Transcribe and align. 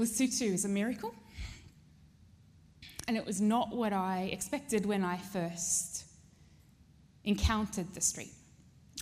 Lesotho 0.00 0.50
is 0.50 0.64
a 0.64 0.68
miracle. 0.68 1.14
And 3.06 3.18
it 3.18 3.26
was 3.26 3.38
not 3.38 3.68
what 3.68 3.92
I 3.92 4.30
expected 4.32 4.86
when 4.86 5.04
I 5.04 5.18
first 5.18 6.04
encountered 7.24 7.92
the 7.92 8.00
street. 8.00 8.32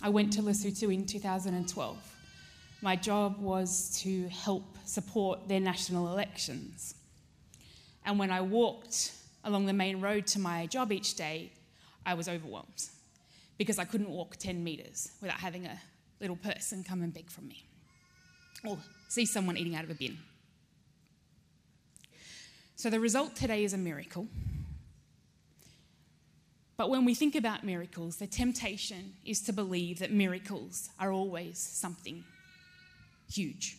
I 0.03 0.09
went 0.09 0.33
to 0.33 0.41
Lesotho 0.41 0.93
in 0.93 1.05
2012. 1.05 1.97
My 2.81 2.97
job 2.97 3.39
was 3.39 3.97
to 4.01 4.27
help 4.27 4.77
support 4.83 5.47
their 5.47 5.61
national 5.61 6.11
elections. 6.11 6.95
And 8.05 8.19
when 8.19 8.29
I 8.29 8.41
walked 8.41 9.13
along 9.45 9.67
the 9.67 9.73
main 9.73 10.01
road 10.01 10.27
to 10.27 10.39
my 10.39 10.65
job 10.65 10.91
each 10.91 11.15
day, 11.15 11.53
I 12.05 12.13
was 12.13 12.27
overwhelmed 12.27 12.87
because 13.57 13.79
I 13.79 13.85
couldn't 13.85 14.09
walk 14.09 14.35
10 14.35 14.61
metres 14.61 15.11
without 15.21 15.39
having 15.39 15.65
a 15.65 15.79
little 16.19 16.35
person 16.35 16.83
come 16.83 17.03
and 17.03 17.13
beg 17.13 17.29
from 17.29 17.47
me 17.47 17.63
or 18.65 18.77
see 19.07 19.25
someone 19.25 19.55
eating 19.55 19.75
out 19.75 19.85
of 19.85 19.91
a 19.91 19.95
bin. 19.95 20.17
So 22.79 22.89
the 22.89 23.01
result 23.01 23.35
today 23.35 23.65
is 23.65 23.73
a 23.73 23.77
miracle. 23.77 24.25
But 26.77 26.89
when 26.89 27.03
we 27.03 27.13
think 27.13 27.35
about 27.35 27.65
miracles, 27.65 28.15
the 28.15 28.25
temptation 28.25 29.15
is 29.25 29.41
to 29.41 29.51
believe 29.51 29.99
that 29.99 30.13
miracles 30.13 30.89
are 30.97 31.11
always 31.11 31.59
something 31.59 32.23
huge. 33.29 33.75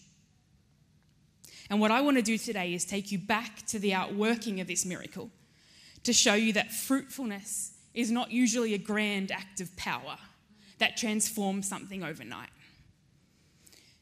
And 1.71 1.81
what 1.81 1.91
I 1.91 2.03
want 2.03 2.19
to 2.19 2.23
do 2.23 2.37
today 2.37 2.75
is 2.75 2.85
take 2.85 3.11
you 3.11 3.17
back 3.17 3.65
to 3.69 3.79
the 3.79 3.95
outworking 3.95 4.61
of 4.61 4.67
this 4.67 4.85
miracle 4.85 5.31
to 6.05 6.13
show 6.13 6.35
you 6.35 6.53
that 6.53 6.71
fruitfulness 6.71 7.73
is 7.95 8.11
not 8.11 8.31
usually 8.31 8.75
a 8.75 8.79
grand 8.79 9.33
act 9.33 9.63
of 9.63 9.75
power 9.79 10.19
that 10.77 10.99
transforms 10.99 11.67
something 11.67 12.05
overnight. 12.05 12.51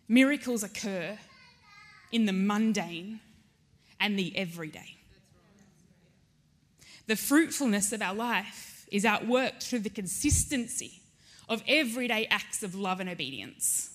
Miracles 0.08 0.64
occur 0.64 1.16
in 2.10 2.26
the 2.26 2.32
mundane 2.32 3.20
and 4.00 4.18
the 4.18 4.36
everyday. 4.36 4.96
The 7.06 7.16
fruitfulness 7.16 7.92
of 7.92 8.02
our 8.02 8.14
life 8.14 8.86
is 8.92 9.04
outworked 9.04 9.62
through 9.62 9.80
the 9.80 9.90
consistency 9.90 11.00
of 11.48 11.62
everyday 11.66 12.26
acts 12.26 12.62
of 12.62 12.74
love 12.74 13.00
and 13.00 13.08
obedience 13.08 13.90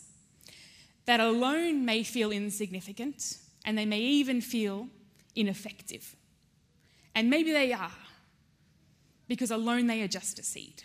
that 1.06 1.20
alone 1.20 1.86
may 1.86 2.04
feel 2.04 2.32
insignificant 2.32 3.38
and 3.66 3.78
they 3.78 3.86
may 3.86 4.00
even 4.00 4.42
feel 4.42 4.88
ineffective. 5.36 6.16
And 7.16 7.30
maybe 7.30 7.52
they 7.52 7.72
are, 7.74 7.92
because 9.28 9.52
alone 9.52 9.88
they 9.88 10.02
are 10.02 10.08
just 10.08 10.40
a 10.40 10.44
seed. 10.44 10.84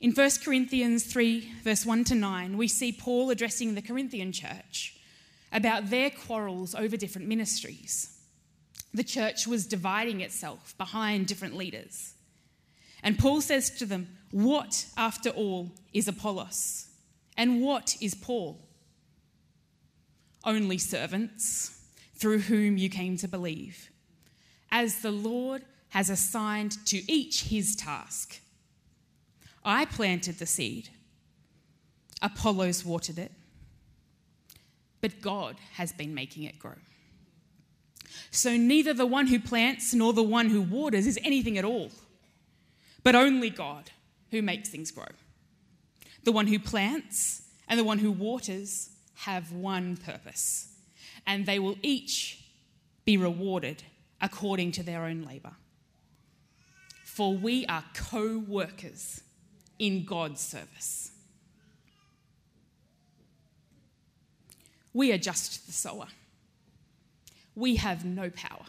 In 0.00 0.12
1 0.12 0.30
Corinthians 0.44 1.04
3, 1.04 1.52
verse 1.62 1.84
1 1.84 2.04
to 2.04 2.14
9, 2.14 2.56
we 2.56 2.68
see 2.68 2.92
Paul 2.92 3.30
addressing 3.30 3.74
the 3.74 3.82
Corinthian 3.82 4.32
church 4.32 4.96
about 5.52 5.90
their 5.90 6.10
quarrels 6.10 6.74
over 6.74 6.96
different 6.96 7.28
ministries. 7.28 8.18
The 8.92 9.04
church 9.04 9.46
was 9.46 9.66
dividing 9.66 10.20
itself 10.20 10.76
behind 10.78 11.26
different 11.26 11.56
leaders. 11.56 12.14
And 13.02 13.18
Paul 13.18 13.40
says 13.40 13.70
to 13.78 13.86
them, 13.86 14.08
What, 14.30 14.86
after 14.96 15.30
all, 15.30 15.72
is 15.92 16.08
Apollos? 16.08 16.88
And 17.36 17.62
what 17.62 17.96
is 18.00 18.14
Paul? 18.14 18.60
Only 20.44 20.78
servants 20.78 21.80
through 22.14 22.40
whom 22.40 22.76
you 22.76 22.90
came 22.90 23.16
to 23.16 23.28
believe, 23.28 23.90
as 24.70 25.00
the 25.00 25.10
Lord 25.10 25.62
has 25.90 26.10
assigned 26.10 26.84
to 26.86 27.10
each 27.10 27.44
his 27.44 27.74
task. 27.74 28.40
I 29.64 29.84
planted 29.84 30.38
the 30.38 30.46
seed, 30.46 30.90
Apollos 32.22 32.84
watered 32.84 33.18
it, 33.18 33.32
but 35.00 35.20
God 35.20 35.56
has 35.74 35.92
been 35.92 36.14
making 36.14 36.44
it 36.44 36.58
grow. 36.58 36.74
So 38.30 38.56
neither 38.56 38.92
the 38.92 39.06
one 39.06 39.26
who 39.26 39.38
plants 39.38 39.94
nor 39.94 40.12
the 40.12 40.22
one 40.22 40.48
who 40.48 40.60
waters 40.60 41.06
is 41.06 41.18
anything 41.24 41.58
at 41.58 41.64
all, 41.64 41.90
but 43.02 43.14
only 43.14 43.50
God 43.50 43.90
who 44.30 44.42
makes 44.42 44.68
things 44.68 44.90
grow. 44.90 45.06
The 46.24 46.32
one 46.32 46.46
who 46.46 46.58
plants 46.58 47.42
and 47.68 47.78
the 47.78 47.84
one 47.84 47.98
who 47.98 48.10
waters 48.10 48.90
have 49.14 49.52
one 49.52 49.96
purpose, 49.96 50.68
and 51.26 51.46
they 51.46 51.58
will 51.58 51.76
each 51.82 52.42
be 53.04 53.16
rewarded 53.16 53.82
according 54.20 54.72
to 54.72 54.82
their 54.82 55.04
own 55.04 55.22
labour. 55.22 55.52
For 57.04 57.34
we 57.34 57.66
are 57.66 57.84
co 57.94 58.38
workers 58.38 59.22
in 59.78 60.04
God's 60.04 60.40
service. 60.40 61.12
We 64.92 65.12
are 65.12 65.18
just 65.18 65.66
the 65.66 65.72
sower. 65.72 66.06
We 67.54 67.76
have 67.76 68.04
no 68.04 68.30
power 68.30 68.66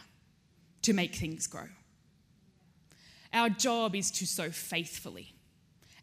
to 0.82 0.92
make 0.92 1.14
things 1.14 1.46
grow. 1.46 1.68
Our 3.32 3.48
job 3.48 3.94
is 3.94 4.10
to 4.12 4.26
sow 4.26 4.50
faithfully, 4.50 5.32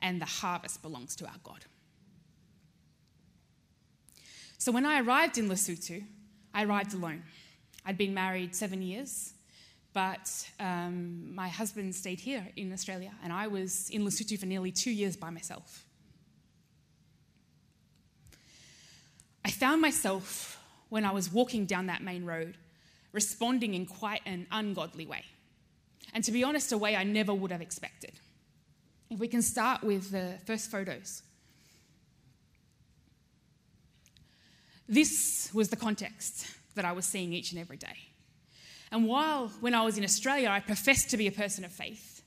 and 0.02 0.22
the 0.22 0.26
harvest 0.26 0.82
belongs 0.82 1.16
to 1.18 1.26
our 1.26 1.40
God. 1.44 1.66
So 4.58 4.72
when 4.72 4.86
I 4.86 5.02
arrived 5.02 5.38
in 5.38 5.48
Lesotho, 5.48 6.04
I 6.54 6.64
arrived 6.64 6.94
alone. 6.94 7.24
I'd 7.86 7.98
been 7.98 8.14
married 8.14 8.56
seven 8.56 8.82
years 8.82 9.34
but 9.94 10.50
um, 10.60 11.34
my 11.34 11.48
husband 11.48 11.96
stayed 11.96 12.20
here 12.20 12.48
in 12.56 12.72
Australia, 12.72 13.12
and 13.24 13.34
I 13.34 13.48
was 13.48 13.90
in 13.90 14.06
Lesotho 14.06 14.40
for 14.40 14.46
nearly 14.46 14.72
two 14.72 14.92
years 14.92 15.16
by 15.16 15.30
myself. 15.30 15.86
Found 19.60 19.82
myself, 19.82 20.60
when 20.90 21.06
I 21.06 21.12
was 21.12 21.32
walking 21.32 21.66
down 21.66 21.88
that 21.88 22.02
main 22.02 22.26
road, 22.26 22.56
responding 23.12 23.74
in 23.74 23.86
quite 23.86 24.22
an 24.26 24.48
ungodly 24.52 25.06
way. 25.06 25.24
And 26.14 26.24
to 26.24 26.32
be 26.32 26.44
honest, 26.44 26.72
a 26.72 26.78
way 26.78 26.96
I 26.96 27.04
never 27.04 27.34
would 27.34 27.52
have 27.52 27.62
expected. 27.62 28.14
If 29.10 29.20
we 29.20 29.28
can 29.28 29.42
start 29.42 29.84
with 29.84 30.12
the 30.12 30.36
first 30.46 30.72
photos. 30.72 31.24
This 34.88 35.50
was 35.54 35.70
the 35.70 35.76
context 35.76 36.48
that 36.76 36.86
I 36.86 36.92
was 36.94 37.06
seeing 37.06 37.34
each 37.34 37.52
and 37.52 37.62
every 37.62 37.78
day. 37.78 37.98
And 38.92 39.08
while, 39.08 39.50
when 39.60 39.76
I 39.76 39.84
was 39.84 39.98
in 39.98 40.04
Australia, 40.04 40.50
I 40.50 40.60
professed 40.60 41.12
to 41.12 41.18
be 41.18 41.28
a 41.28 41.32
person 41.32 41.64
of 41.64 41.72
faith 41.72 42.24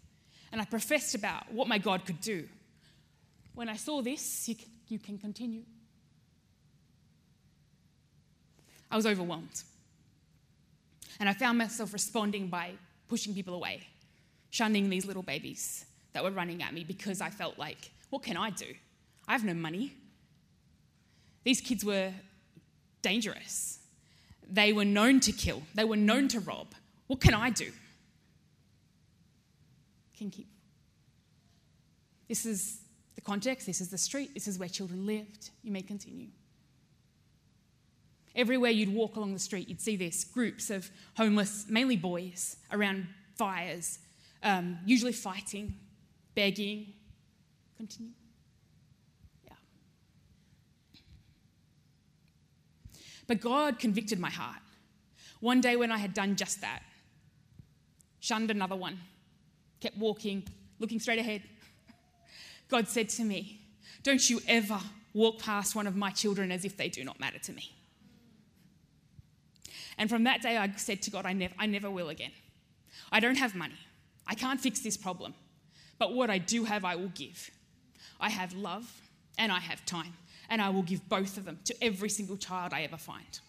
and 0.52 0.60
I 0.60 0.64
professed 0.66 1.14
about 1.14 1.50
what 1.50 1.66
my 1.66 1.78
God 1.78 2.04
could 2.04 2.20
do, 2.20 2.46
when 3.54 3.68
I 3.68 3.76
saw 3.76 4.02
this, 4.02 4.48
you 4.88 4.98
can, 4.98 5.18
continue. 5.18 5.62
I 8.92 8.96
was 8.96 9.06
overwhelmed. 9.06 9.62
And 11.18 11.28
I 11.28 11.32
found 11.32 11.56
myself 11.56 11.92
responding 11.94 12.48
by 12.48 12.72
pushing 13.08 13.34
people 13.34 13.54
away, 13.54 13.86
shunning 14.50 14.90
these 14.90 15.06
little 15.06 15.22
babies 15.22 15.86
that 16.12 16.22
were 16.22 16.30
running 16.30 16.62
at 16.62 16.74
me 16.74 16.84
because 16.84 17.22
I 17.22 17.30
felt 17.30 17.58
like, 17.58 17.90
what 18.10 18.22
can 18.22 18.36
I 18.36 18.50
do? 18.50 18.66
I 19.26 19.32
have 19.32 19.44
no 19.44 19.54
money. 19.54 19.94
These 21.42 21.62
kids 21.62 21.84
were 21.84 22.12
dangerous. 23.00 23.78
They 24.48 24.74
were 24.74 24.84
known 24.84 25.20
to 25.20 25.32
kill, 25.32 25.62
they 25.74 25.84
were 25.84 25.96
known 25.96 26.28
to 26.28 26.40
rob. 26.40 26.74
What 27.06 27.20
can 27.20 27.34
I 27.34 27.50
do? 27.50 27.70
Can 30.16 30.30
keep. 30.30 30.48
This 32.28 32.44
is 32.44 32.80
the 33.14 33.20
context, 33.22 33.66
this 33.66 33.80
is 33.80 33.88
the 33.88 33.98
street, 33.98 34.34
this 34.34 34.46
is 34.46 34.58
where 34.58 34.68
children 34.68 35.06
lived. 35.06 35.50
You 35.62 35.72
may 35.72 35.82
continue. 35.82 36.28
Everywhere 38.34 38.70
you'd 38.70 38.92
walk 38.92 39.16
along 39.16 39.34
the 39.34 39.38
street, 39.38 39.68
you'd 39.68 39.80
see 39.80 39.96
this 39.96 40.24
groups 40.24 40.70
of 40.70 40.90
homeless, 41.16 41.66
mainly 41.68 41.96
boys, 41.96 42.56
around 42.70 43.06
fires, 43.36 43.98
um, 44.42 44.78
usually 44.86 45.12
fighting, 45.12 45.74
begging. 46.34 46.94
Continue. 47.76 48.12
Yeah. 49.44 49.52
But 53.26 53.40
God 53.40 53.78
convicted 53.78 54.18
my 54.18 54.30
heart. 54.30 54.62
One 55.40 55.60
day 55.60 55.76
when 55.76 55.92
I 55.92 55.98
had 55.98 56.14
done 56.14 56.36
just 56.36 56.60
that, 56.60 56.82
shunned 58.20 58.50
another 58.50 58.76
one, 58.76 58.98
kept 59.80 59.98
walking, 59.98 60.44
looking 60.78 61.00
straight 61.00 61.18
ahead, 61.18 61.42
God 62.68 62.88
said 62.88 63.10
to 63.10 63.24
me, 63.24 63.60
Don't 64.02 64.30
you 64.30 64.40
ever 64.48 64.80
walk 65.12 65.40
past 65.40 65.74
one 65.74 65.86
of 65.86 65.96
my 65.96 66.10
children 66.10 66.50
as 66.50 66.64
if 66.64 66.76
they 66.76 66.88
do 66.88 67.04
not 67.04 67.20
matter 67.20 67.38
to 67.38 67.52
me. 67.52 67.70
And 69.98 70.08
from 70.08 70.24
that 70.24 70.42
day, 70.42 70.56
I 70.56 70.70
said 70.76 71.02
to 71.02 71.10
God, 71.10 71.26
I 71.26 71.32
never, 71.32 71.54
I 71.58 71.66
never 71.66 71.90
will 71.90 72.08
again. 72.08 72.32
I 73.10 73.20
don't 73.20 73.36
have 73.36 73.54
money. 73.54 73.78
I 74.26 74.34
can't 74.34 74.60
fix 74.60 74.80
this 74.80 74.96
problem. 74.96 75.34
But 75.98 76.14
what 76.14 76.30
I 76.30 76.38
do 76.38 76.64
have, 76.64 76.84
I 76.84 76.96
will 76.96 77.12
give. 77.14 77.50
I 78.20 78.30
have 78.30 78.52
love 78.54 78.90
and 79.38 79.52
I 79.52 79.60
have 79.60 79.84
time 79.84 80.14
and 80.48 80.60
I 80.60 80.68
will 80.70 80.82
give 80.82 81.08
both 81.08 81.36
of 81.36 81.44
them 81.44 81.58
to 81.64 81.74
every 81.82 82.08
single 82.08 82.36
child 82.36 82.72
I 82.72 82.82
ever 82.82 82.96
find. 82.96 83.40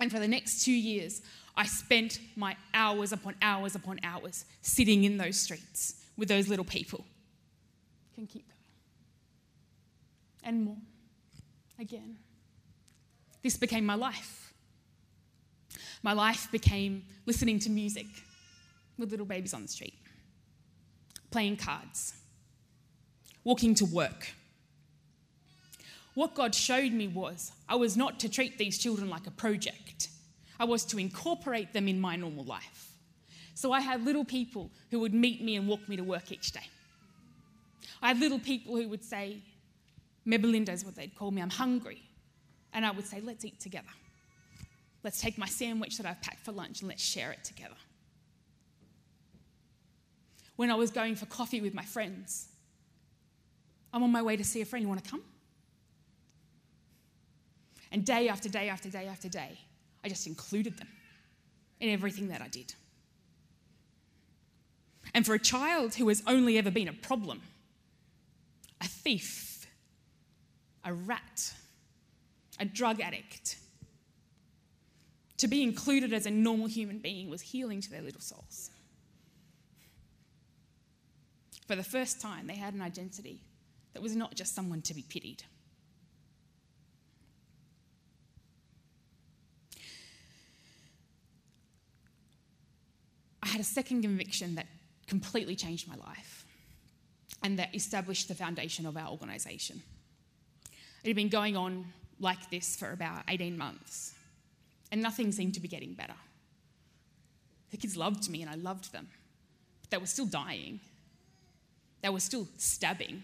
And 0.00 0.10
for 0.10 0.18
the 0.18 0.28
next 0.28 0.64
two 0.64 0.72
years, 0.72 1.22
I 1.56 1.66
spent 1.66 2.18
my 2.36 2.56
hours 2.72 3.12
upon 3.12 3.34
hours 3.42 3.74
upon 3.74 4.00
hours 4.02 4.44
sitting 4.62 5.04
in 5.04 5.18
those 5.18 5.38
streets 5.38 5.96
with 6.16 6.28
those 6.28 6.48
little 6.48 6.64
people. 6.64 7.04
Can 8.14 8.26
keep 8.26 8.46
going. 8.48 8.58
And 10.44 10.64
more. 10.64 10.76
Again. 11.78 12.16
this 13.42 13.56
became 13.56 13.84
my 13.84 13.94
life. 13.94 14.41
My 16.02 16.12
life 16.12 16.50
became 16.50 17.04
listening 17.26 17.58
to 17.60 17.70
music 17.70 18.06
with 18.98 19.10
little 19.10 19.26
babies 19.26 19.54
on 19.54 19.62
the 19.62 19.68
street, 19.68 19.94
playing 21.30 21.56
cards, 21.56 22.14
walking 23.44 23.74
to 23.76 23.84
work. 23.84 24.30
What 26.14 26.34
God 26.34 26.54
showed 26.54 26.92
me 26.92 27.08
was 27.08 27.52
I 27.68 27.76
was 27.76 27.96
not 27.96 28.20
to 28.20 28.28
treat 28.28 28.58
these 28.58 28.78
children 28.78 29.08
like 29.08 29.26
a 29.26 29.30
project, 29.30 30.08
I 30.58 30.64
was 30.64 30.84
to 30.86 30.98
incorporate 30.98 31.72
them 31.72 31.88
in 31.88 32.00
my 32.00 32.16
normal 32.16 32.44
life. 32.44 32.92
So 33.54 33.72
I 33.72 33.80
had 33.80 34.04
little 34.04 34.24
people 34.24 34.70
who 34.90 35.00
would 35.00 35.14
meet 35.14 35.42
me 35.42 35.56
and 35.56 35.68
walk 35.68 35.88
me 35.88 35.96
to 35.96 36.02
work 36.02 36.32
each 36.32 36.52
day. 36.52 36.66
I 38.00 38.08
had 38.08 38.18
little 38.18 38.38
people 38.38 38.76
who 38.76 38.88
would 38.88 39.04
say, 39.04 39.38
Mebelinda 40.26 40.70
is 40.70 40.84
what 40.84 40.94
they'd 40.94 41.14
call 41.14 41.30
me, 41.30 41.42
I'm 41.42 41.50
hungry. 41.50 42.02
And 42.72 42.86
I 42.86 42.90
would 42.90 43.06
say, 43.06 43.20
let's 43.20 43.44
eat 43.44 43.60
together. 43.60 43.88
Let's 45.04 45.20
take 45.20 45.36
my 45.36 45.46
sandwich 45.46 45.96
that 45.96 46.06
I've 46.06 46.20
packed 46.22 46.44
for 46.44 46.52
lunch 46.52 46.80
and 46.80 46.88
let's 46.88 47.02
share 47.02 47.32
it 47.32 47.42
together. 47.44 47.74
When 50.56 50.70
I 50.70 50.74
was 50.74 50.90
going 50.90 51.16
for 51.16 51.26
coffee 51.26 51.60
with 51.60 51.74
my 51.74 51.84
friends, 51.84 52.48
I'm 53.92 54.02
on 54.02 54.12
my 54.12 54.22
way 54.22 54.36
to 54.36 54.44
see 54.44 54.60
a 54.60 54.64
friend. 54.64 54.82
You 54.82 54.88
want 54.88 55.02
to 55.02 55.10
come? 55.10 55.22
And 57.90 58.04
day 58.04 58.28
after 58.28 58.48
day 58.48 58.68
after 58.68 58.88
day 58.88 59.06
after 59.06 59.28
day, 59.28 59.58
I 60.04 60.08
just 60.08 60.26
included 60.26 60.78
them 60.78 60.88
in 61.80 61.90
everything 61.90 62.28
that 62.28 62.40
I 62.40 62.48
did. 62.48 62.74
And 65.14 65.26
for 65.26 65.34
a 65.34 65.38
child 65.38 65.94
who 65.94 66.08
has 66.08 66.22
only 66.26 66.56
ever 66.56 66.70
been 66.70 66.88
a 66.88 66.92
problem, 66.92 67.42
a 68.80 68.88
thief, 68.88 69.66
a 70.84 70.94
rat, 70.94 71.52
a 72.58 72.64
drug 72.64 73.00
addict, 73.00 73.56
to 75.42 75.48
be 75.48 75.64
included 75.64 76.12
as 76.12 76.24
a 76.24 76.30
normal 76.30 76.68
human 76.68 76.98
being 76.98 77.28
was 77.28 77.40
healing 77.40 77.80
to 77.80 77.90
their 77.90 78.00
little 78.00 78.20
souls. 78.20 78.70
For 81.66 81.74
the 81.74 81.82
first 81.82 82.20
time, 82.20 82.46
they 82.46 82.54
had 82.54 82.74
an 82.74 82.80
identity 82.80 83.40
that 83.92 84.00
was 84.00 84.14
not 84.14 84.36
just 84.36 84.54
someone 84.54 84.82
to 84.82 84.94
be 84.94 85.02
pitied. 85.02 85.42
I 93.42 93.48
had 93.48 93.60
a 93.60 93.64
second 93.64 94.02
conviction 94.02 94.54
that 94.54 94.68
completely 95.08 95.56
changed 95.56 95.88
my 95.88 95.96
life 95.96 96.46
and 97.42 97.58
that 97.58 97.74
established 97.74 98.28
the 98.28 98.36
foundation 98.36 98.86
of 98.86 98.96
our 98.96 99.08
organisation. 99.08 99.82
It 101.02 101.08
had 101.08 101.16
been 101.16 101.30
going 101.30 101.56
on 101.56 101.86
like 102.20 102.48
this 102.48 102.76
for 102.76 102.92
about 102.92 103.24
18 103.26 103.58
months, 103.58 104.14
and 104.92 105.02
nothing 105.02 105.32
seemed 105.32 105.54
to 105.54 105.60
be 105.60 105.66
getting 105.66 105.94
better. 105.94 106.14
The 107.70 107.78
kids 107.78 107.96
loved 107.96 108.30
me 108.30 108.42
and 108.42 108.50
I 108.50 108.54
loved 108.54 108.92
them, 108.92 109.08
but 109.80 109.90
they 109.90 109.96
were 109.96 110.06
still 110.06 110.26
dying. 110.26 110.78
They 112.02 112.10
were 112.10 112.20
still 112.20 112.46
stabbing. 112.58 113.22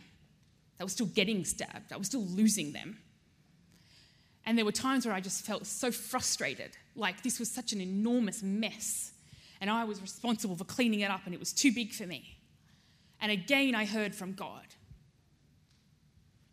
They 0.79 0.85
were 0.85 0.91
still 0.91 1.07
getting 1.07 1.45
stabbed. 1.45 1.93
I 1.93 1.99
was 1.99 2.07
still 2.07 2.25
losing 2.25 2.73
them. 2.73 2.99
And 4.47 4.57
there 4.57 4.65
were 4.65 4.73
times 4.73 5.05
where 5.05 5.15
I 5.15 5.21
just 5.21 5.45
felt 5.45 5.67
so 5.67 5.93
frustrated, 5.93 6.71
like 6.97 7.23
this 7.23 7.39
was 7.39 7.51
such 7.51 7.75
an 7.75 7.83
enormous 7.83 8.43
mess, 8.43 9.13
and 9.61 9.69
I 9.69 9.85
was 9.85 10.01
responsible 10.01 10.57
for 10.57 10.65
cleaning 10.65 11.01
it 11.01 11.11
up, 11.11 11.21
and 11.27 11.35
it 11.35 11.41
was 11.41 11.53
too 11.53 11.71
big 11.71 11.93
for 11.93 12.07
me. 12.07 12.39
And 13.21 13.31
again, 13.31 13.75
I 13.75 13.85
heard 13.85 14.15
from 14.15 14.33
God 14.33 14.65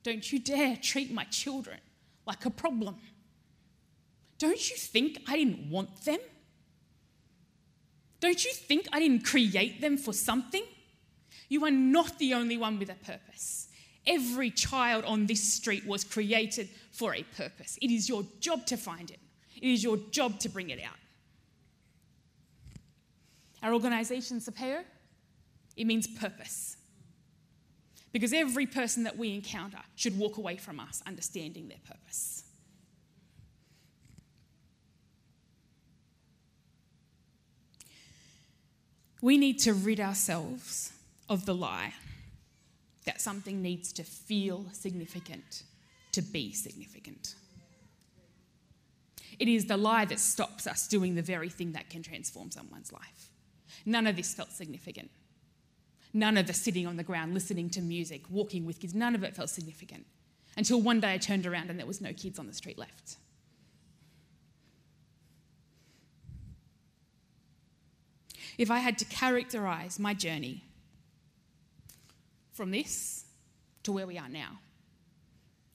Don't 0.03 0.29
you 0.29 0.39
dare 0.39 0.75
treat 0.75 1.13
my 1.13 1.23
children 1.25 1.77
like 2.25 2.45
a 2.45 2.49
problem. 2.49 2.97
Don't 4.37 4.69
you 4.69 4.75
think 4.75 5.19
I 5.27 5.37
didn't 5.37 5.69
want 5.69 6.03
them? 6.03 6.19
Don't 8.19 8.43
you 8.43 8.51
think 8.53 8.87
I 8.91 8.99
didn't 8.99 9.23
create 9.23 9.81
them 9.81 9.97
for 9.97 10.13
something? 10.13 10.63
You 11.47 11.63
are 11.65 11.71
not 11.71 12.17
the 12.17 12.33
only 12.33 12.57
one 12.57 12.79
with 12.79 12.89
a 12.89 12.95
purpose. 12.95 13.69
Every 14.07 14.51
child 14.51 15.05
on 15.05 15.25
this 15.25 15.53
street 15.53 15.85
was 15.85 16.03
created 16.03 16.69
for 16.91 17.15
a 17.15 17.23
purpose. 17.23 17.77
It 17.81 17.91
is 17.91 18.07
your 18.07 18.23
job 18.39 18.65
to 18.67 18.77
find 18.77 19.09
it, 19.09 19.19
it 19.61 19.67
is 19.67 19.83
your 19.83 19.97
job 20.11 20.39
to 20.39 20.49
bring 20.49 20.69
it 20.69 20.79
out. 20.81 20.97
Our 23.63 23.73
organisation, 23.73 24.39
Sepheo, 24.39 24.83
it 25.75 25.85
means 25.85 26.07
purpose. 26.07 26.77
Because 28.11 28.31
every 28.31 28.65
person 28.65 29.03
that 29.03 29.17
we 29.17 29.33
encounter 29.33 29.79
should 29.95 30.17
walk 30.17 30.37
away 30.37 30.55
from 30.57 30.79
us 30.79 31.01
understanding 31.05 31.67
their 31.67 31.79
purpose. 31.85 32.34
We 39.21 39.37
need 39.37 39.59
to 39.59 39.73
rid 39.73 39.99
ourselves 39.99 40.93
of 41.29 41.45
the 41.45 41.55
lie 41.55 41.93
that 43.05 43.21
something 43.21 43.61
needs 43.61 43.93
to 43.93 44.03
feel 44.03 44.65
significant 44.71 45.63
to 46.11 46.21
be 46.21 46.51
significant. 46.53 47.35
It 49.37 49.47
is 49.47 49.65
the 49.65 49.77
lie 49.77 50.05
that 50.05 50.19
stops 50.19 50.65
us 50.65 50.87
doing 50.87 51.15
the 51.15 51.21
very 51.21 51.49
thing 51.49 51.73
that 51.73 51.89
can 51.89 52.01
transform 52.01 52.51
someone's 52.51 52.91
life. 52.91 53.29
None 53.85 54.07
of 54.07 54.15
this 54.15 54.33
felt 54.33 54.51
significant. 54.51 55.11
None 56.13 56.37
of 56.37 56.47
the 56.47 56.53
sitting 56.53 56.87
on 56.87 56.95
the 56.95 57.03
ground, 57.03 57.33
listening 57.33 57.69
to 57.71 57.81
music, 57.81 58.23
walking 58.29 58.65
with 58.65 58.79
kids, 58.79 58.95
none 58.95 59.15
of 59.15 59.23
it 59.23 59.35
felt 59.35 59.49
significant. 59.49 60.05
Until 60.55 60.81
one 60.81 61.01
day 61.01 61.13
I 61.13 61.17
turned 61.17 61.45
around 61.45 61.69
and 61.69 61.77
there 61.77 61.85
was 61.85 61.99
no 61.99 62.13
kids 62.13 62.39
on 62.39 62.47
the 62.47 62.53
street 62.53 62.77
left. 62.77 63.17
If 68.57 68.71
I 68.71 68.79
had 68.79 68.97
to 68.99 69.05
characterize 69.05 69.99
my 69.99 70.13
journey 70.13 70.63
from 72.53 72.71
this 72.71 73.25
to 73.83 73.91
where 73.91 74.07
we 74.07 74.17
are 74.17 74.29
now, 74.29 74.59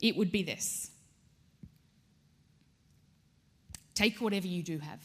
it 0.00 0.16
would 0.16 0.32
be 0.32 0.42
this 0.42 0.90
take 3.94 4.20
whatever 4.20 4.46
you 4.46 4.62
do 4.62 4.78
have, 4.78 5.00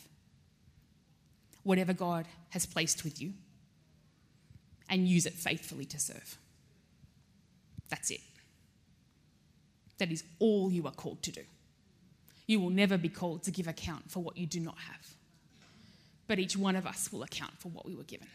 whatever 1.63 1.92
God 1.92 2.25
has 2.51 2.66
placed 2.66 3.04
with 3.04 3.22
you, 3.22 3.33
and 4.89 5.06
use 5.06 5.25
it 5.25 5.33
faithfully 5.33 5.83
to 5.86 6.00
serve. 6.00 6.38
That's 7.89 8.10
it. 8.10 8.22
That 9.98 10.12
is 10.12 10.24
all 10.39 10.72
you 10.72 10.86
are 10.88 10.94
called 10.94 11.22
to 11.24 11.31
do. 11.31 11.42
You 12.48 12.62
will 12.62 12.69
never 12.69 12.98
be 12.98 13.10
called 13.10 13.44
to 13.44 13.51
give 13.51 13.68
account 13.68 14.10
for 14.10 14.22
what 14.22 14.38
you 14.38 14.46
do 14.46 14.62
not 14.62 14.77
have. 14.77 15.14
But 16.27 16.39
each 16.39 16.58
one 16.58 16.75
of 16.75 16.86
us 16.88 17.12
will 17.12 17.24
account 17.24 17.53
for 17.60 17.70
what 17.70 17.86
we 17.86 17.96
were 17.96 18.03
given 18.03 18.27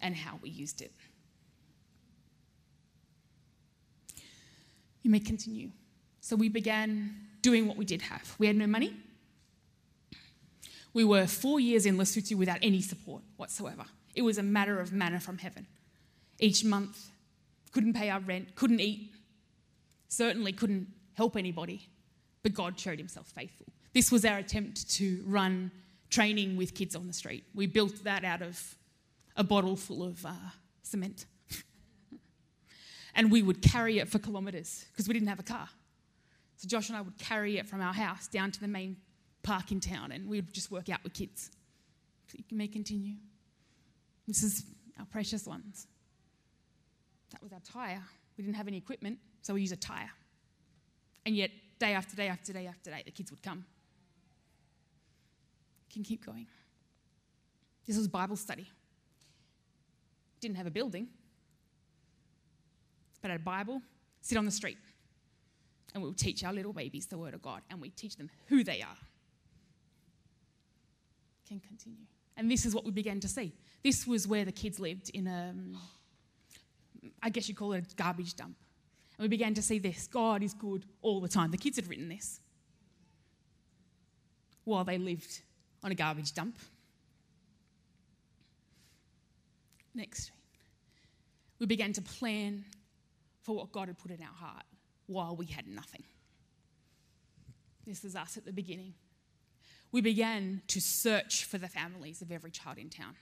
and 0.00 0.16
how 0.16 0.38
we 0.42 0.50
used 0.50 0.80
it. 0.82 0.92
You 5.02 5.10
may 5.10 5.20
continue. 5.20 5.70
So 6.20 6.36
we 6.36 6.48
began 6.48 7.14
doing 7.42 7.66
what 7.66 7.76
we 7.76 7.84
did 7.84 8.02
have. 8.02 8.34
We 8.38 8.46
had 8.46 8.56
no 8.56 8.66
money. 8.66 8.94
We 10.92 11.04
were 11.04 11.26
four 11.26 11.60
years 11.60 11.86
in 11.86 11.96
Lesotho 11.96 12.36
without 12.36 12.58
any 12.62 12.82
support 12.82 13.22
whatsoever. 13.36 13.84
It 14.14 14.22
was 14.22 14.38
a 14.38 14.42
matter 14.42 14.80
of 14.80 14.92
manna 14.92 15.20
from 15.20 15.38
heaven. 15.38 15.66
Each 16.38 16.64
month, 16.64 17.10
couldn't 17.72 17.92
pay 17.92 18.10
our 18.10 18.20
rent, 18.20 18.54
couldn't 18.56 18.80
eat, 18.80 19.12
certainly 20.08 20.52
couldn't 20.52 20.88
help 21.14 21.36
anybody, 21.36 21.88
but 22.42 22.52
God 22.52 22.78
showed 22.78 22.98
himself 22.98 23.28
faithful. 23.28 23.66
This 23.92 24.10
was 24.10 24.24
our 24.24 24.38
attempt 24.38 24.90
to 24.92 25.22
run 25.26 25.70
training 26.10 26.56
with 26.56 26.74
kids 26.74 26.94
on 26.96 27.06
the 27.06 27.12
street. 27.12 27.44
We 27.54 27.66
built 27.66 28.04
that 28.04 28.24
out 28.24 28.42
of 28.42 28.76
a 29.36 29.44
bottle 29.44 29.76
full 29.76 30.02
of 30.02 30.24
uh, 30.26 30.32
cement 30.82 31.26
and 33.14 33.30
we 33.30 33.42
would 33.42 33.62
carry 33.62 33.98
it 33.98 34.08
for 34.08 34.18
kilometres 34.18 34.84
because 34.92 35.08
we 35.08 35.14
didn't 35.14 35.28
have 35.28 35.40
a 35.40 35.44
car. 35.44 35.68
So 36.56 36.68
Josh 36.68 36.90
and 36.90 36.98
I 36.98 37.00
would 37.00 37.16
carry 37.16 37.56
it 37.56 37.66
from 37.66 37.80
our 37.80 37.94
house 37.94 38.28
down 38.28 38.50
to 38.50 38.60
the 38.60 38.68
main 38.68 38.98
park 39.42 39.72
in 39.72 39.80
town, 39.80 40.12
and 40.12 40.28
we'd 40.28 40.52
just 40.52 40.70
work 40.70 40.90
out 40.90 41.02
with 41.02 41.14
kids. 41.14 41.50
You 42.34 42.56
may 42.56 42.68
continue. 42.68 43.14
This 44.28 44.42
is 44.42 44.64
our 44.98 45.06
precious 45.06 45.46
ones. 45.46 45.86
That 47.32 47.42
was 47.42 47.52
our 47.52 47.60
tyre. 47.60 48.02
We 48.36 48.44
didn't 48.44 48.56
have 48.56 48.68
any 48.68 48.76
equipment, 48.76 49.18
so 49.40 49.54
we 49.54 49.62
used 49.62 49.72
a 49.72 49.76
tyre. 49.76 50.10
And 51.24 51.34
yet, 51.34 51.50
day 51.78 51.94
after 51.94 52.14
day 52.14 52.28
after 52.28 52.52
day 52.52 52.66
after 52.66 52.90
day, 52.90 53.02
the 53.06 53.10
kids 53.10 53.30
would 53.30 53.42
come. 53.42 53.64
Can 55.92 56.02
keep 56.04 56.24
going. 56.24 56.46
This 57.86 57.96
was 57.96 58.06
Bible 58.06 58.36
study. 58.36 58.70
Didn't 60.40 60.56
have 60.56 60.66
a 60.66 60.70
building, 60.70 61.08
but 63.20 63.30
had 63.30 63.40
a 63.40 63.42
Bible, 63.42 63.82
sit 64.20 64.38
on 64.38 64.44
the 64.44 64.50
street. 64.50 64.78
And 65.92 66.02
we'll 66.02 66.14
teach 66.14 66.44
our 66.44 66.52
little 66.52 66.72
babies 66.72 67.06
the 67.06 67.18
Word 67.18 67.34
of 67.34 67.42
God 67.42 67.62
and 67.68 67.80
we 67.80 67.90
teach 67.90 68.16
them 68.16 68.30
who 68.46 68.62
they 68.62 68.80
are. 68.80 68.96
Can 71.48 71.60
continue. 71.60 72.06
And 72.36 72.48
this 72.48 72.64
is 72.64 72.74
what 72.74 72.84
we 72.84 72.92
began 72.92 73.18
to 73.20 73.28
see. 73.28 73.52
This 73.82 74.06
was 74.06 74.28
where 74.28 74.44
the 74.44 74.52
kids 74.52 74.78
lived 74.78 75.10
in 75.10 75.26
a, 75.26 75.52
I 77.20 77.28
guess 77.30 77.48
you'd 77.48 77.56
call 77.56 77.72
it 77.72 77.84
a 77.92 77.94
garbage 77.96 78.34
dump. 78.36 78.54
And 79.18 79.24
we 79.24 79.28
began 79.28 79.52
to 79.54 79.62
see 79.62 79.80
this 79.80 80.06
God 80.06 80.42
is 80.44 80.54
good 80.54 80.86
all 81.02 81.20
the 81.20 81.28
time. 81.28 81.50
The 81.50 81.58
kids 81.58 81.76
had 81.76 81.88
written 81.88 82.08
this. 82.08 82.40
while 84.64 84.84
they 84.84 84.98
lived 84.98 85.42
on 85.82 85.92
a 85.92 85.94
garbage 85.94 86.32
dump. 86.32 86.58
Next. 89.94 90.30
We 91.58 91.66
began 91.66 91.92
to 91.94 92.02
plan 92.02 92.64
for 93.42 93.54
what 93.54 93.72
God 93.72 93.88
had 93.88 93.98
put 93.98 94.10
in 94.10 94.20
our 94.22 94.34
heart 94.34 94.64
while 95.06 95.36
we 95.36 95.46
had 95.46 95.66
nothing. 95.66 96.04
This 97.86 98.04
is 98.04 98.14
us 98.14 98.36
at 98.36 98.44
the 98.44 98.52
beginning. 98.52 98.94
We 99.92 100.00
began 100.00 100.62
to 100.68 100.80
search 100.80 101.44
for 101.44 101.58
the 101.58 101.68
families 101.68 102.22
of 102.22 102.30
every 102.30 102.50
child 102.50 102.78
in 102.78 102.88
town. 102.88 103.16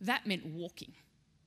That 0.00 0.26
meant 0.26 0.46
walking 0.46 0.94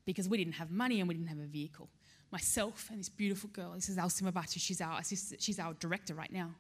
because 0.06 0.30
we 0.30 0.38
didn't 0.38 0.54
have 0.54 0.72
money 0.72 1.00
and 1.00 1.08
we 1.08 1.16
didn't 1.16 1.30
have 1.30 1.40
a 1.40 1.48
vehicle. 1.48 1.90
Myself 2.32 2.88
and 2.90 3.00
this 3.00 3.10
beautiful 3.10 3.50
girl, 3.50 3.72
this 3.72 3.90
is 3.90 3.98
Elsie 3.98 4.24
Mabatu, 4.24 4.60
she's 4.60 4.82
our 4.82 5.00
assistant, 5.00 5.42
she's 5.42 5.60
our 5.60 5.74
director 5.74 6.14
right 6.14 6.32
now. 6.32 6.52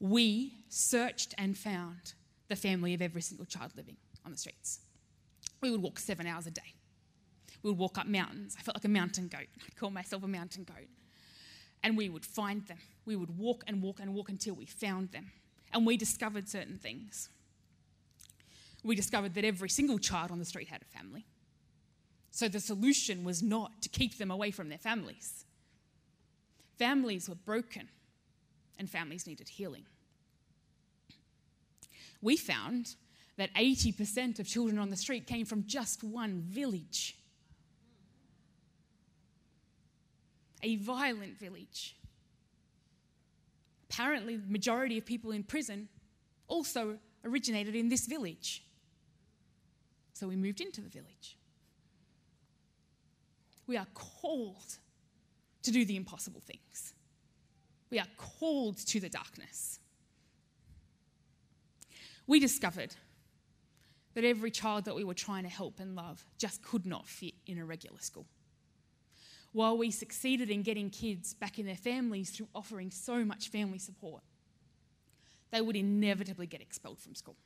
We 0.00 0.54
searched 0.68 1.34
and 1.36 1.56
found 1.56 2.14
the 2.48 2.56
family 2.56 2.94
of 2.94 3.02
every 3.02 3.22
single 3.22 3.46
child 3.46 3.72
living 3.76 3.96
on 4.24 4.32
the 4.32 4.38
streets. 4.38 4.80
We 5.60 5.70
would 5.70 5.82
walk 5.82 5.98
seven 5.98 6.26
hours 6.26 6.46
a 6.46 6.50
day. 6.50 6.74
We 7.62 7.70
would 7.70 7.78
walk 7.78 7.98
up 7.98 8.06
mountains. 8.06 8.56
I 8.58 8.62
felt 8.62 8.76
like 8.76 8.84
a 8.84 8.88
mountain 8.88 9.28
goat. 9.28 9.46
I'd 9.66 9.76
call 9.76 9.90
myself 9.90 10.22
a 10.22 10.28
mountain 10.28 10.64
goat. 10.64 10.88
And 11.82 11.96
we 11.96 12.08
would 12.08 12.24
find 12.24 12.66
them. 12.66 12.78
We 13.04 13.16
would 13.16 13.38
walk 13.38 13.64
and 13.66 13.82
walk 13.82 14.00
and 14.00 14.14
walk 14.14 14.30
until 14.30 14.54
we 14.54 14.66
found 14.66 15.12
them. 15.12 15.32
And 15.72 15.86
we 15.86 15.96
discovered 15.96 16.48
certain 16.48 16.78
things. 16.78 17.28
We 18.82 18.96
discovered 18.96 19.34
that 19.34 19.44
every 19.44 19.68
single 19.68 19.98
child 19.98 20.30
on 20.30 20.38
the 20.38 20.44
street 20.44 20.68
had 20.68 20.82
a 20.82 20.98
family. 20.98 21.26
So 22.30 22.48
the 22.48 22.60
solution 22.60 23.24
was 23.24 23.42
not 23.42 23.82
to 23.82 23.88
keep 23.88 24.16
them 24.16 24.30
away 24.30 24.50
from 24.50 24.68
their 24.68 24.78
families. 24.78 25.44
Families 26.78 27.28
were 27.28 27.34
broken 27.34 27.88
and 28.80 28.90
families 28.90 29.26
needed 29.26 29.48
healing. 29.48 29.84
We 32.20 32.36
found 32.36 32.96
that 33.36 33.54
80% 33.54 34.40
of 34.40 34.46
children 34.46 34.78
on 34.78 34.90
the 34.90 34.96
street 34.96 35.26
came 35.26 35.46
from 35.46 35.64
just 35.66 36.02
one 36.02 36.40
village. 36.40 37.16
A 40.62 40.76
violent 40.76 41.38
village. 41.38 41.94
Apparently, 43.88 44.36
the 44.36 44.50
majority 44.50 44.98
of 44.98 45.04
people 45.04 45.30
in 45.30 45.42
prison 45.42 45.88
also 46.48 46.98
originated 47.24 47.74
in 47.74 47.88
this 47.88 48.06
village. 48.06 48.64
So 50.14 50.26
we 50.26 50.36
moved 50.36 50.60
into 50.60 50.80
the 50.80 50.88
village. 50.88 51.36
We 53.66 53.76
are 53.76 53.86
called 53.94 54.78
to 55.62 55.70
do 55.70 55.84
the 55.84 55.96
impossible 55.96 56.40
things. 56.40 56.94
We 57.90 57.98
are 57.98 58.06
called 58.16 58.78
to 58.86 59.00
the 59.00 59.08
darkness. 59.08 59.80
We 62.26 62.38
discovered 62.38 62.94
that 64.14 64.24
every 64.24 64.50
child 64.50 64.84
that 64.84 64.94
we 64.94 65.04
were 65.04 65.14
trying 65.14 65.42
to 65.44 65.48
help 65.48 65.80
and 65.80 65.96
love 65.96 66.24
just 66.38 66.62
could 66.62 66.86
not 66.86 67.08
fit 67.08 67.34
in 67.46 67.58
a 67.58 67.64
regular 67.64 67.98
school. 68.00 68.26
While 69.52 69.76
we 69.76 69.90
succeeded 69.90 70.50
in 70.50 70.62
getting 70.62 70.90
kids 70.90 71.34
back 71.34 71.58
in 71.58 71.66
their 71.66 71.76
families 71.76 72.30
through 72.30 72.48
offering 72.54 72.90
so 72.90 73.24
much 73.24 73.48
family 73.48 73.78
support, 73.78 74.22
they 75.50 75.60
would 75.60 75.74
inevitably 75.74 76.46
get 76.46 76.60
expelled 76.60 77.00
from 77.00 77.16
school. 77.16 77.36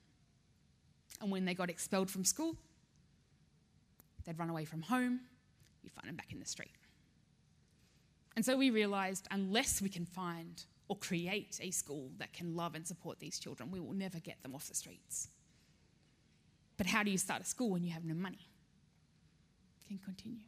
And 1.20 1.30
when 1.30 1.46
they 1.46 1.54
got 1.54 1.70
expelled 1.70 2.10
from 2.10 2.24
school, 2.24 2.56
they'd 4.26 4.38
run 4.38 4.50
away 4.50 4.66
from 4.66 4.82
home, 4.82 5.20
you'd 5.82 5.92
find 5.92 6.08
them 6.08 6.16
back 6.16 6.32
in 6.32 6.40
the 6.40 6.46
street. 6.46 6.72
And 8.36 8.44
so 8.44 8.56
we 8.56 8.70
realised 8.70 9.28
unless 9.30 9.80
we 9.80 9.88
can 9.88 10.04
find 10.04 10.64
or 10.88 10.96
create 10.96 11.58
a 11.62 11.70
school 11.70 12.10
that 12.18 12.32
can 12.32 12.56
love 12.56 12.74
and 12.74 12.86
support 12.86 13.18
these 13.18 13.38
children, 13.38 13.70
we 13.70 13.80
will 13.80 13.92
never 13.92 14.18
get 14.18 14.42
them 14.42 14.54
off 14.54 14.68
the 14.68 14.74
streets. 14.74 15.28
But 16.76 16.86
how 16.86 17.02
do 17.02 17.10
you 17.10 17.18
start 17.18 17.42
a 17.42 17.44
school 17.44 17.70
when 17.70 17.84
you 17.84 17.92
have 17.92 18.04
no 18.04 18.14
money? 18.14 18.48
Can 19.86 19.98
continue. 19.98 20.40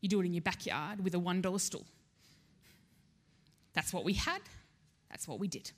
You 0.00 0.08
do 0.08 0.20
it 0.20 0.26
in 0.26 0.34
your 0.34 0.42
backyard 0.42 1.02
with 1.02 1.14
a 1.14 1.18
$1 1.18 1.60
stool. 1.60 1.84
That's 3.74 3.92
what 3.92 4.04
we 4.04 4.14
had, 4.14 4.40
that's 5.10 5.26
what 5.26 5.38
we 5.38 5.48
did. 5.48 5.72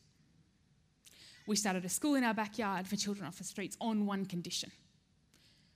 We 1.46 1.56
started 1.56 1.84
a 1.84 1.88
school 1.88 2.14
in 2.16 2.24
our 2.24 2.34
backyard 2.34 2.86
for 2.86 2.96
children 2.96 3.26
off 3.26 3.38
the 3.38 3.44
streets 3.44 3.76
on 3.80 4.04
one 4.04 4.26
condition. 4.26 4.70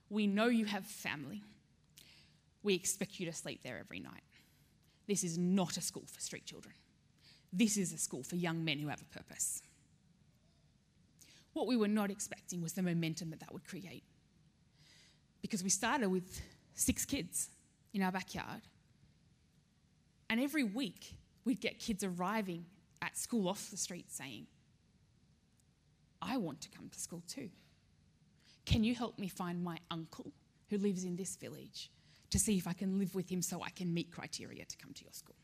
We 0.09 0.27
know 0.27 0.47
you 0.47 0.65
have 0.65 0.85
family. 0.85 1.43
We 2.61 2.75
expect 2.75 3.19
you 3.19 3.25
to 3.25 3.33
sleep 3.33 3.61
there 3.63 3.79
every 3.79 3.99
night. 3.99 4.23
This 5.07 5.23
is 5.23 5.37
not 5.37 5.77
a 5.77 5.81
school 5.81 6.03
for 6.11 6.19
street 6.19 6.45
children. 6.45 6.75
This 7.51 7.77
is 7.77 7.91
a 7.93 7.97
school 7.97 8.23
for 8.23 8.35
young 8.35 8.63
men 8.63 8.79
who 8.79 8.87
have 8.87 9.01
a 9.01 9.17
purpose. 9.17 9.61
What 11.53 11.67
we 11.67 11.75
were 11.75 11.87
not 11.87 12.09
expecting 12.09 12.61
was 12.61 12.73
the 12.73 12.81
momentum 12.81 13.29
that 13.31 13.41
that 13.41 13.51
would 13.51 13.65
create. 13.65 14.03
Because 15.41 15.63
we 15.63 15.69
started 15.69 16.09
with 16.09 16.41
six 16.75 17.03
kids 17.03 17.49
in 17.93 18.01
our 18.01 18.11
backyard, 18.11 18.61
and 20.29 20.39
every 20.39 20.63
week 20.63 21.15
we'd 21.43 21.59
get 21.59 21.79
kids 21.79 22.03
arriving 22.03 22.65
at 23.01 23.17
school 23.17 23.49
off 23.49 23.69
the 23.69 23.77
street 23.77 24.09
saying, 24.09 24.47
I 26.21 26.37
want 26.37 26.61
to 26.61 26.69
come 26.69 26.87
to 26.89 26.99
school 26.99 27.23
too. 27.27 27.49
Can 28.65 28.83
you 28.83 28.95
help 28.95 29.17
me 29.17 29.27
find 29.27 29.63
my 29.63 29.77
uncle 29.89 30.31
who 30.69 30.77
lives 30.77 31.03
in 31.03 31.15
this 31.17 31.35
village 31.35 31.89
to 32.31 32.39
see 32.39 32.57
if 32.57 32.67
I 32.67 32.73
can 32.73 32.97
live 32.97 33.13
with 33.13 33.29
him 33.29 33.41
so 33.41 33.61
I 33.61 33.69
can 33.69 33.93
meet 33.93 34.11
criteria 34.11 34.65
to 34.65 34.77
come 34.77 34.93
to 34.93 35.03
your 35.03 35.13
school? 35.13 35.35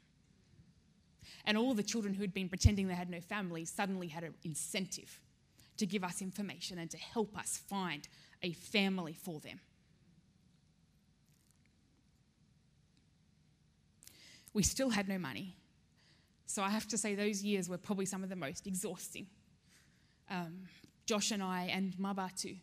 And 1.46 1.58
all 1.58 1.74
the 1.74 1.84
children 1.84 2.14
who 2.14 2.22
had 2.22 2.34
been 2.34 2.50
pretending 2.50 2.88
they 2.88 2.94
had 2.94 3.10
no 3.10 3.22
family 3.22 3.66
suddenly 3.66 4.08
had 4.08 4.24
an 4.24 4.34
incentive 4.44 5.20
to 5.78 5.86
give 5.86 6.04
us 6.04 6.22
information 6.22 6.80
and 6.80 6.90
to 6.92 6.98
help 6.98 7.38
us 7.38 7.62
find 7.70 8.08
a 8.42 8.52
family 8.54 9.14
for 9.14 9.40
them. 9.40 9.60
We 14.54 14.64
still 14.64 14.90
had 14.90 15.08
no 15.08 15.18
money. 15.18 15.56
So 16.48 16.64
I 16.64 16.70
have 16.70 16.88
to 16.88 16.98
say, 16.98 17.14
those 17.14 17.44
years 17.44 17.70
were 17.70 17.78
probably 17.78 18.06
some 18.06 18.24
of 18.24 18.30
the 18.30 18.36
most 18.36 18.66
exhausting. 18.66 19.28
Um, 20.30 20.64
Josh 21.06 21.32
and 21.32 21.44
I 21.44 21.70
and 21.72 21.94
Mabatu, 21.98 22.58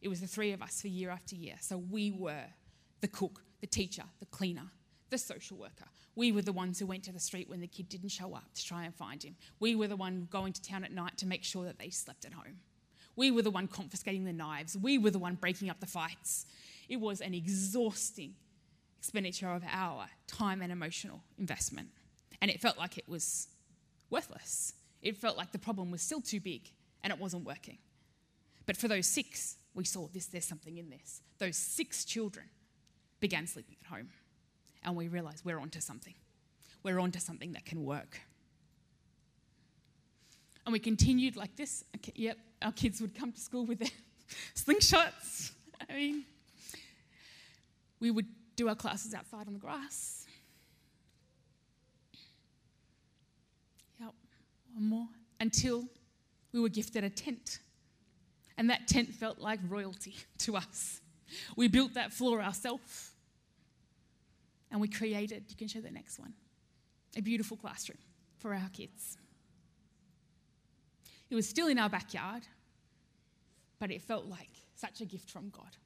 it 0.00 0.08
was 0.08 0.20
the 0.20 0.26
three 0.26 0.52
of 0.52 0.62
us 0.62 0.80
for 0.80 0.88
year 0.88 1.10
after 1.10 1.34
year. 1.34 1.56
So 1.60 1.78
we 1.78 2.10
were 2.10 2.44
the 3.00 3.08
cook, 3.08 3.42
the 3.64 3.68
teacher, 3.68 4.02
the 4.20 4.26
cleaner, 4.26 4.66
the 5.08 5.16
social 5.16 5.56
worker. 5.56 5.86
We 6.16 6.32
were 6.32 6.42
the 6.42 6.52
ones 6.52 6.78
who 6.78 6.84
went 6.84 7.02
to 7.04 7.12
the 7.12 7.18
street 7.18 7.48
when 7.48 7.62
the 7.62 7.66
kid 7.66 7.88
didn't 7.88 8.10
show 8.10 8.34
up 8.34 8.52
to 8.56 8.62
try 8.62 8.84
and 8.84 8.94
find 8.94 9.22
him. 9.22 9.36
We 9.58 9.74
were 9.74 9.88
the 9.88 9.96
one 9.96 10.28
going 10.30 10.52
to 10.52 10.60
town 10.60 10.84
at 10.84 10.92
night 10.92 11.16
to 11.16 11.26
make 11.26 11.42
sure 11.42 11.64
that 11.64 11.78
they 11.78 11.88
slept 11.88 12.26
at 12.26 12.34
home. 12.34 12.58
We 13.16 13.30
were 13.30 13.40
the 13.40 13.50
one 13.50 13.66
confiscating 13.66 14.26
the 14.26 14.34
knives. 14.34 14.76
We 14.76 14.98
were 14.98 15.10
the 15.10 15.18
one 15.18 15.36
breaking 15.36 15.70
up 15.70 15.80
the 15.80 15.86
fights. 15.86 16.44
It 16.90 17.00
was 17.00 17.22
an 17.22 17.32
exhausting 17.32 18.34
expenditure 18.98 19.48
of 19.48 19.64
our 19.72 20.08
time 20.26 20.60
and 20.60 20.70
emotional 20.70 21.22
investment. 21.38 21.88
And 22.42 22.50
it 22.50 22.60
felt 22.60 22.76
like 22.76 22.98
it 22.98 23.08
was 23.08 23.48
worthless. 24.10 24.74
It 25.00 25.16
felt 25.16 25.38
like 25.38 25.52
the 25.52 25.58
problem 25.58 25.90
was 25.90 26.02
still 26.02 26.20
too 26.20 26.40
big 26.40 26.70
and 27.02 27.10
it 27.10 27.18
wasn't 27.18 27.46
working. 27.46 27.78
But 28.66 28.76
for 28.76 28.88
those 28.88 29.06
six, 29.06 29.56
we 29.74 29.84
saw 29.84 30.06
this, 30.08 30.26
there's 30.26 30.44
something 30.44 30.76
in 30.76 30.90
this. 30.90 31.22
Those 31.38 31.56
six 31.56 32.04
children 32.04 32.44
began 33.24 33.46
sleeping 33.46 33.76
at 33.82 33.88
home 33.90 34.10
and 34.82 34.94
we 34.94 35.08
realized 35.08 35.46
we're 35.46 35.58
onto 35.58 35.80
something. 35.80 36.12
We're 36.82 37.00
onto 37.00 37.18
something 37.18 37.54
that 37.54 37.64
can 37.64 37.82
work. 37.82 38.20
And 40.66 40.74
we 40.74 40.78
continued 40.78 41.34
like 41.34 41.56
this. 41.56 41.84
Okay, 41.96 42.12
yep, 42.16 42.36
our 42.60 42.72
kids 42.72 43.00
would 43.00 43.14
come 43.14 43.32
to 43.32 43.40
school 43.40 43.64
with 43.64 43.78
their 43.78 43.88
slingshots. 44.54 45.52
I 45.88 45.94
mean, 45.94 46.24
we 47.98 48.10
would 48.10 48.26
do 48.56 48.68
our 48.68 48.74
classes 48.74 49.14
outside 49.14 49.46
on 49.46 49.54
the 49.54 49.58
grass. 49.58 50.26
Yep, 54.00 54.12
one 54.74 54.84
more. 54.84 55.08
Until 55.40 55.84
we 56.52 56.60
were 56.60 56.68
gifted 56.68 57.04
a 57.04 57.08
tent. 57.08 57.60
And 58.58 58.68
that 58.68 58.86
tent 58.86 59.14
felt 59.14 59.38
like 59.38 59.60
royalty 59.66 60.14
to 60.40 60.58
us. 60.58 61.00
We 61.56 61.68
built 61.68 61.94
that 61.94 62.12
floor 62.12 62.42
ourselves. 62.42 63.13
And 64.74 64.80
we 64.80 64.88
created, 64.88 65.44
you 65.48 65.54
can 65.54 65.68
show 65.68 65.80
the 65.80 65.92
next 65.92 66.18
one, 66.18 66.34
a 67.16 67.20
beautiful 67.20 67.56
classroom 67.56 68.00
for 68.38 68.52
our 68.52 68.68
kids. 68.72 69.16
It 71.30 71.36
was 71.36 71.48
still 71.48 71.68
in 71.68 71.78
our 71.78 71.88
backyard, 71.88 72.42
but 73.78 73.92
it 73.92 74.02
felt 74.02 74.26
like 74.26 74.50
such 74.74 75.00
a 75.00 75.04
gift 75.04 75.30
from 75.30 75.50
God. 75.50 75.76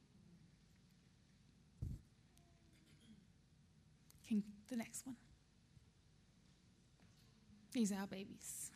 Can, 4.26 4.42
the 4.70 4.76
next 4.76 5.04
one. 5.06 5.16
These 7.72 7.92
are 7.92 7.96
our 7.96 8.06
babies. 8.06 8.70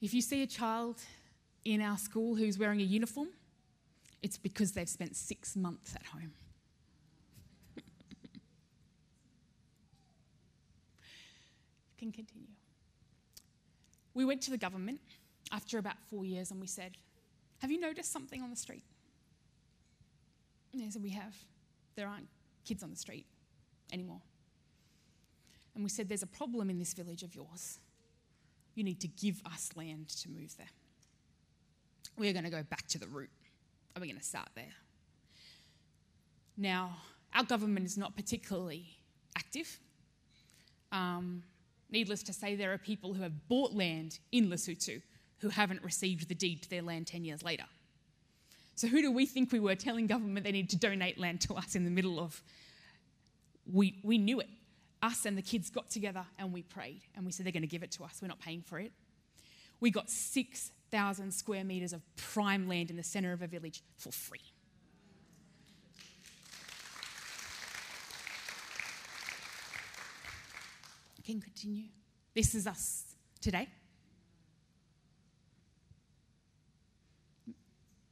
If 0.00 0.12
you 0.12 0.20
see 0.20 0.42
a 0.42 0.48
child 0.48 1.00
in 1.64 1.80
our 1.80 1.96
school 1.96 2.34
who's 2.34 2.58
wearing 2.58 2.80
a 2.80 2.84
uniform, 2.84 3.28
it's 4.20 4.36
because 4.36 4.72
they've 4.72 4.88
spent 4.88 5.14
six 5.14 5.54
months 5.54 5.94
at 5.94 6.06
home. 6.06 6.32
Can 12.02 12.10
continue. 12.10 12.48
we 14.12 14.24
went 14.24 14.42
to 14.42 14.50
the 14.50 14.58
government 14.58 15.00
after 15.52 15.78
about 15.78 15.94
four 16.10 16.24
years 16.24 16.50
and 16.50 16.60
we 16.60 16.66
said, 16.66 16.96
Have 17.60 17.70
you 17.70 17.78
noticed 17.78 18.12
something 18.12 18.42
on 18.42 18.50
the 18.50 18.56
street? 18.56 18.82
And 20.72 20.82
they 20.82 20.90
said, 20.90 21.02
We 21.02 21.10
have. 21.10 21.36
There 21.94 22.08
aren't 22.08 22.26
kids 22.64 22.82
on 22.82 22.90
the 22.90 22.96
street 22.96 23.26
anymore. 23.92 24.20
And 25.76 25.84
we 25.84 25.90
said, 25.90 26.08
There's 26.08 26.24
a 26.24 26.26
problem 26.26 26.70
in 26.70 26.80
this 26.80 26.92
village 26.92 27.22
of 27.22 27.36
yours. 27.36 27.78
You 28.74 28.82
need 28.82 29.00
to 29.02 29.08
give 29.08 29.40
us 29.46 29.70
land 29.76 30.08
to 30.22 30.28
move 30.28 30.56
there. 30.56 30.70
We're 32.18 32.32
going 32.32 32.44
to 32.44 32.50
go 32.50 32.64
back 32.64 32.88
to 32.88 32.98
the 32.98 33.06
root. 33.06 33.30
Are 33.94 34.00
we 34.00 34.08
going 34.08 34.18
to 34.18 34.24
start 34.24 34.48
there? 34.56 34.74
Now, 36.56 36.96
our 37.32 37.44
government 37.44 37.86
is 37.86 37.96
not 37.96 38.16
particularly 38.16 38.86
active. 39.36 39.78
Um, 40.90 41.44
needless 41.92 42.22
to 42.24 42.32
say, 42.32 42.54
there 42.54 42.72
are 42.72 42.78
people 42.78 43.14
who 43.14 43.22
have 43.22 43.48
bought 43.48 43.72
land 43.72 44.18
in 44.32 44.48
Lesotho 44.48 45.02
who 45.38 45.48
haven't 45.48 45.82
received 45.82 46.28
the 46.28 46.34
deed 46.34 46.62
to 46.62 46.70
their 46.70 46.82
land 46.82 47.06
10 47.06 47.24
years 47.24 47.42
later. 47.42 47.64
So, 48.74 48.86
who 48.88 49.02
do 49.02 49.12
we 49.12 49.26
think 49.26 49.52
we 49.52 49.60
were 49.60 49.74
telling 49.74 50.06
government 50.06 50.44
they 50.44 50.52
need 50.52 50.70
to 50.70 50.78
donate 50.78 51.18
land 51.18 51.40
to 51.42 51.54
us 51.54 51.74
in 51.74 51.84
the 51.84 51.90
middle 51.90 52.18
of? 52.18 52.42
We, 53.70 54.00
we 54.02 54.18
knew 54.18 54.40
it. 54.40 54.48
Us 55.02 55.26
and 55.26 55.36
the 55.36 55.42
kids 55.42 55.68
got 55.68 55.90
together 55.90 56.24
and 56.38 56.52
we 56.52 56.62
prayed 56.62 57.02
and 57.16 57.26
we 57.26 57.32
said 57.32 57.44
they're 57.44 57.52
going 57.52 57.62
to 57.62 57.68
give 57.68 57.82
it 57.82 57.90
to 57.92 58.04
us. 58.04 58.20
We're 58.22 58.28
not 58.28 58.40
paying 58.40 58.62
for 58.62 58.78
it. 58.78 58.92
We 59.80 59.90
got 59.90 60.08
6,000 60.08 61.32
square 61.32 61.64
metres 61.64 61.92
of 61.92 62.02
prime 62.16 62.68
land 62.68 62.90
in 62.90 62.96
the 62.96 63.02
centre 63.02 63.32
of 63.32 63.42
a 63.42 63.48
village 63.48 63.82
for 63.96 64.12
free. 64.12 64.51
Can 71.24 71.40
continue. 71.40 71.84
This 72.34 72.54
is 72.54 72.66
us 72.66 73.14
today. 73.40 73.68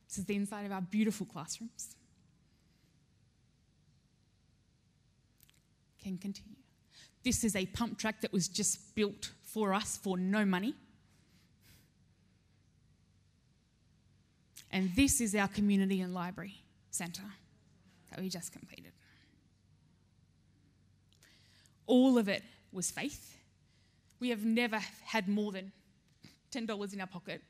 This 0.08 0.18
is 0.18 0.24
the 0.24 0.36
inside 0.36 0.66
of 0.66 0.72
our 0.72 0.80
beautiful 0.80 1.26
classrooms. 1.26 1.94
Can 6.02 6.18
continue. 6.18 6.56
This 7.22 7.44
is 7.44 7.54
a 7.54 7.66
pump 7.66 7.98
track 7.98 8.20
that 8.22 8.32
was 8.32 8.48
just 8.48 8.94
built 8.94 9.30
for 9.42 9.74
us 9.74 9.96
for 9.96 10.16
no 10.16 10.44
money. 10.44 10.74
And 14.72 14.90
this 14.94 15.20
is 15.20 15.34
our 15.34 15.48
community 15.48 16.00
and 16.00 16.14
library 16.14 16.62
centre 16.90 17.22
that 18.10 18.20
we 18.20 18.28
just 18.28 18.52
completed. 18.52 18.92
All 21.86 22.18
of 22.18 22.28
it 22.28 22.42
was 22.72 22.90
faith. 22.90 23.36
We 24.18 24.30
have 24.30 24.44
never 24.44 24.80
had 25.04 25.28
more 25.28 25.52
than 25.52 25.72
$10 26.52 26.92
in 26.92 27.00
our 27.00 27.06
pocket. 27.06 27.42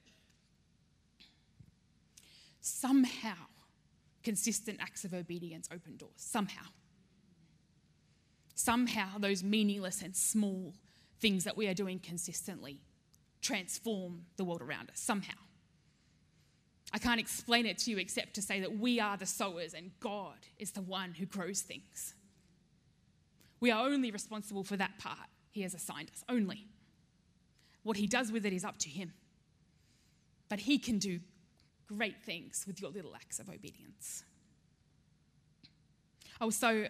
Somehow, 2.60 3.34
consistent 4.22 4.78
acts 4.80 5.04
of 5.04 5.14
obedience 5.14 5.68
open 5.72 5.96
doors. 5.96 6.12
Somehow. 6.16 6.66
Somehow, 8.54 9.18
those 9.18 9.42
meaningless 9.42 10.02
and 10.02 10.14
small 10.14 10.74
things 11.18 11.44
that 11.44 11.56
we 11.56 11.66
are 11.68 11.74
doing 11.74 11.98
consistently 11.98 12.80
transform 13.42 14.22
the 14.36 14.44
world 14.44 14.62
around 14.62 14.90
us. 14.90 15.00
Somehow. 15.00 15.34
I 16.92 16.98
can't 16.98 17.20
explain 17.20 17.66
it 17.66 17.78
to 17.78 17.90
you 17.90 17.98
except 17.98 18.34
to 18.34 18.42
say 18.42 18.60
that 18.60 18.78
we 18.78 19.00
are 19.00 19.16
the 19.16 19.26
sowers 19.26 19.74
and 19.74 19.92
God 20.00 20.36
is 20.58 20.72
the 20.72 20.82
one 20.82 21.14
who 21.14 21.24
grows 21.24 21.60
things. 21.62 22.14
We 23.60 23.70
are 23.70 23.86
only 23.86 24.10
responsible 24.10 24.64
for 24.64 24.76
that 24.76 24.98
part 24.98 25.28
He 25.50 25.62
has 25.62 25.74
assigned 25.74 26.10
us, 26.10 26.24
only. 26.28 26.66
What 27.82 27.96
He 27.96 28.06
does 28.06 28.32
with 28.32 28.46
it 28.46 28.52
is 28.52 28.64
up 28.64 28.78
to 28.78 28.88
Him. 28.88 29.12
But 30.48 30.60
He 30.60 30.78
can 30.78 30.98
do 30.98 31.20
great 31.86 32.22
things 32.22 32.64
with 32.66 32.80
your 32.80 32.90
little 32.90 33.14
acts 33.14 33.38
of 33.38 33.48
obedience. 33.48 34.24
I 36.40 36.44
was 36.44 36.56
so 36.56 36.86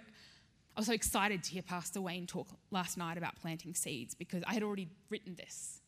I 0.77 0.81
was 0.81 0.87
so 0.87 0.93
excited 0.93 1.43
to 1.43 1.51
hear 1.51 1.63
Pastor 1.63 2.01
Wayne 2.01 2.27
talk 2.27 2.49
last 2.71 2.97
night 2.97 3.19
about 3.19 3.37
planting 3.37 3.75
seeds 3.75 4.15
because 4.15 4.43
I 4.47 4.55
had 4.55 4.63
already 4.63 4.89
written 5.11 5.35
this. 5.35 5.81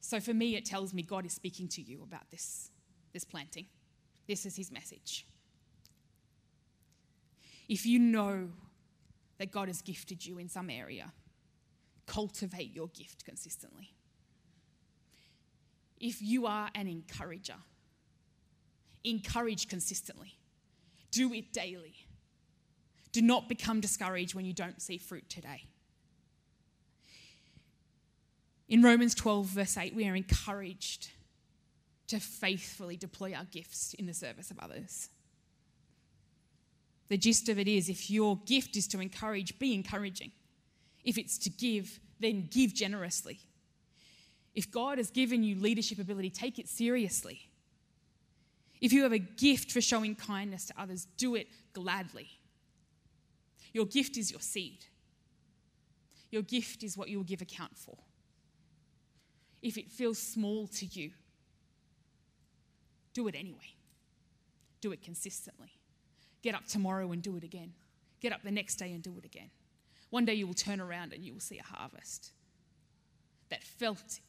So 0.00 0.20
for 0.20 0.32
me, 0.32 0.56
it 0.56 0.64
tells 0.64 0.94
me 0.94 1.02
God 1.02 1.26
is 1.26 1.32
speaking 1.32 1.68
to 1.68 1.82
you 1.82 2.02
about 2.02 2.30
this, 2.30 2.70
this 3.12 3.24
planting. 3.24 3.66
This 4.28 4.46
is 4.46 4.56
his 4.56 4.70
message. 4.70 5.26
If 7.68 7.84
you 7.84 7.98
know 7.98 8.48
that 9.42 9.50
God 9.50 9.66
has 9.66 9.82
gifted 9.82 10.24
you 10.24 10.38
in 10.38 10.48
some 10.48 10.70
area, 10.70 11.12
cultivate 12.06 12.72
your 12.72 12.86
gift 12.86 13.24
consistently. 13.24 13.92
If 15.98 16.22
you 16.22 16.46
are 16.46 16.70
an 16.76 16.86
encourager, 16.86 17.56
encourage 19.02 19.66
consistently, 19.66 20.38
do 21.10 21.32
it 21.32 21.52
daily. 21.52 21.96
Do 23.10 23.20
not 23.20 23.48
become 23.48 23.80
discouraged 23.80 24.36
when 24.36 24.44
you 24.44 24.52
don't 24.52 24.80
see 24.80 24.96
fruit 24.96 25.28
today. 25.28 25.64
In 28.68 28.80
Romans 28.80 29.12
12, 29.16 29.46
verse 29.46 29.76
8, 29.76 29.92
we 29.92 30.08
are 30.08 30.14
encouraged 30.14 31.10
to 32.06 32.20
faithfully 32.20 32.96
deploy 32.96 33.34
our 33.34 33.46
gifts 33.46 33.92
in 33.94 34.06
the 34.06 34.14
service 34.14 34.52
of 34.52 34.60
others. 34.60 35.08
The 37.08 37.18
gist 37.18 37.48
of 37.48 37.58
it 37.58 37.68
is 37.68 37.88
if 37.88 38.10
your 38.10 38.38
gift 38.46 38.76
is 38.76 38.86
to 38.88 39.00
encourage, 39.00 39.58
be 39.58 39.74
encouraging. 39.74 40.32
If 41.04 41.18
it's 41.18 41.36
to 41.38 41.50
give, 41.50 42.00
then 42.20 42.48
give 42.50 42.74
generously. 42.74 43.40
If 44.54 44.70
God 44.70 44.98
has 44.98 45.10
given 45.10 45.42
you 45.42 45.56
leadership 45.56 45.98
ability, 45.98 46.30
take 46.30 46.58
it 46.58 46.68
seriously. 46.68 47.48
If 48.80 48.92
you 48.92 49.02
have 49.02 49.12
a 49.12 49.18
gift 49.18 49.70
for 49.70 49.80
showing 49.80 50.14
kindness 50.14 50.66
to 50.66 50.74
others, 50.78 51.06
do 51.16 51.34
it 51.34 51.48
gladly. 51.72 52.28
Your 53.72 53.86
gift 53.86 54.16
is 54.16 54.30
your 54.30 54.40
seed. 54.40 54.84
Your 56.30 56.42
gift 56.42 56.82
is 56.82 56.96
what 56.96 57.08
you 57.08 57.18
will 57.18 57.24
give 57.24 57.42
account 57.42 57.76
for. 57.76 57.96
If 59.62 59.78
it 59.78 59.90
feels 59.90 60.18
small 60.18 60.66
to 60.66 60.86
you, 60.86 61.10
do 63.14 63.28
it 63.28 63.34
anyway. 63.34 63.76
Do 64.80 64.92
it 64.92 65.02
consistently. 65.02 65.70
Get 66.42 66.54
up 66.54 66.66
tomorrow 66.66 67.12
and 67.12 67.22
do 67.22 67.36
it 67.36 67.44
again. 67.44 67.72
Get 68.20 68.32
up 68.32 68.42
the 68.42 68.50
next 68.50 68.76
day 68.76 68.92
and 68.92 69.02
do 69.02 69.14
it 69.18 69.24
again. 69.24 69.50
One 70.10 70.24
day 70.24 70.34
you 70.34 70.46
will 70.46 70.54
turn 70.54 70.80
around 70.80 71.12
and 71.12 71.24
you 71.24 71.32
will 71.32 71.40
see 71.40 71.58
a 71.58 71.62
harvest 71.62 72.32
that 73.48 73.62
felt 73.62 74.20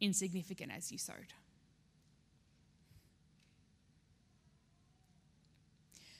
insignificant 0.00 0.72
as 0.74 0.92
you 0.92 0.98
sowed. 0.98 1.32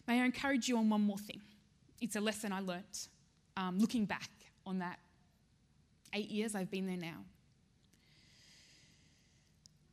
May 0.06 0.20
I 0.20 0.24
encourage 0.24 0.68
you 0.68 0.76
on 0.78 0.90
one 0.90 1.02
more 1.02 1.18
thing? 1.18 1.40
It's 2.00 2.16
a 2.16 2.20
lesson 2.20 2.52
I 2.52 2.60
learnt 2.60 3.08
um, 3.56 3.78
looking 3.78 4.04
back 4.04 4.30
on 4.66 4.80
that 4.80 4.98
eight 6.14 6.28
years 6.30 6.54
I've 6.54 6.70
been 6.70 6.86
there 6.86 6.96
now. 6.96 7.24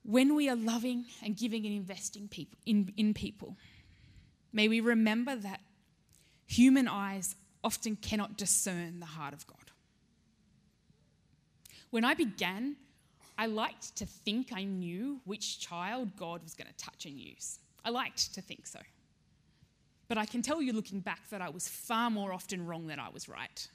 When 0.04 0.34
we 0.34 0.50
are 0.50 0.56
loving 0.56 1.06
and 1.24 1.38
giving 1.38 1.66
and 1.66 1.76
investing 1.76 2.28
people, 2.28 2.58
in, 2.66 2.92
in 2.98 3.14
people, 3.14 3.58
May 4.52 4.68
we 4.68 4.80
remember 4.80 5.36
that 5.36 5.62
human 6.48 6.88
eyes 6.88 7.36
often 7.64 7.96
cannot 7.96 8.38
discern 8.38 9.00
the 9.00 9.06
heart 9.06 9.34
of 9.34 9.46
God. 9.46 9.58
When 11.92 12.06
I 12.06 12.14
began, 12.14 12.76
I 13.38 13.46
liked 13.46 13.96
to 13.98 14.06
think 14.06 14.52
I 14.54 14.64
knew 14.64 15.22
which 15.26 15.60
child 15.60 16.16
God 16.16 16.44
was 16.44 16.54
going 16.54 16.68
to 16.68 16.86
touch 16.86 17.06
and 17.06 17.18
use. 17.18 17.60
I 17.84 17.90
liked 17.90 18.34
to 18.36 18.42
think 18.42 18.68
so. 18.68 18.80
But 20.08 20.18
I 20.18 20.26
can 20.26 20.42
tell 20.42 20.62
you 20.62 20.74
looking 20.74 21.00
back 21.00 21.30
that 21.30 21.42
I 21.42 21.50
was 21.50 21.68
far 21.68 22.10
more 22.10 22.34
often 22.34 22.66
wrong 22.66 22.88
than 22.88 23.00
I 23.00 23.10
was 23.10 23.30
right. 23.30 23.68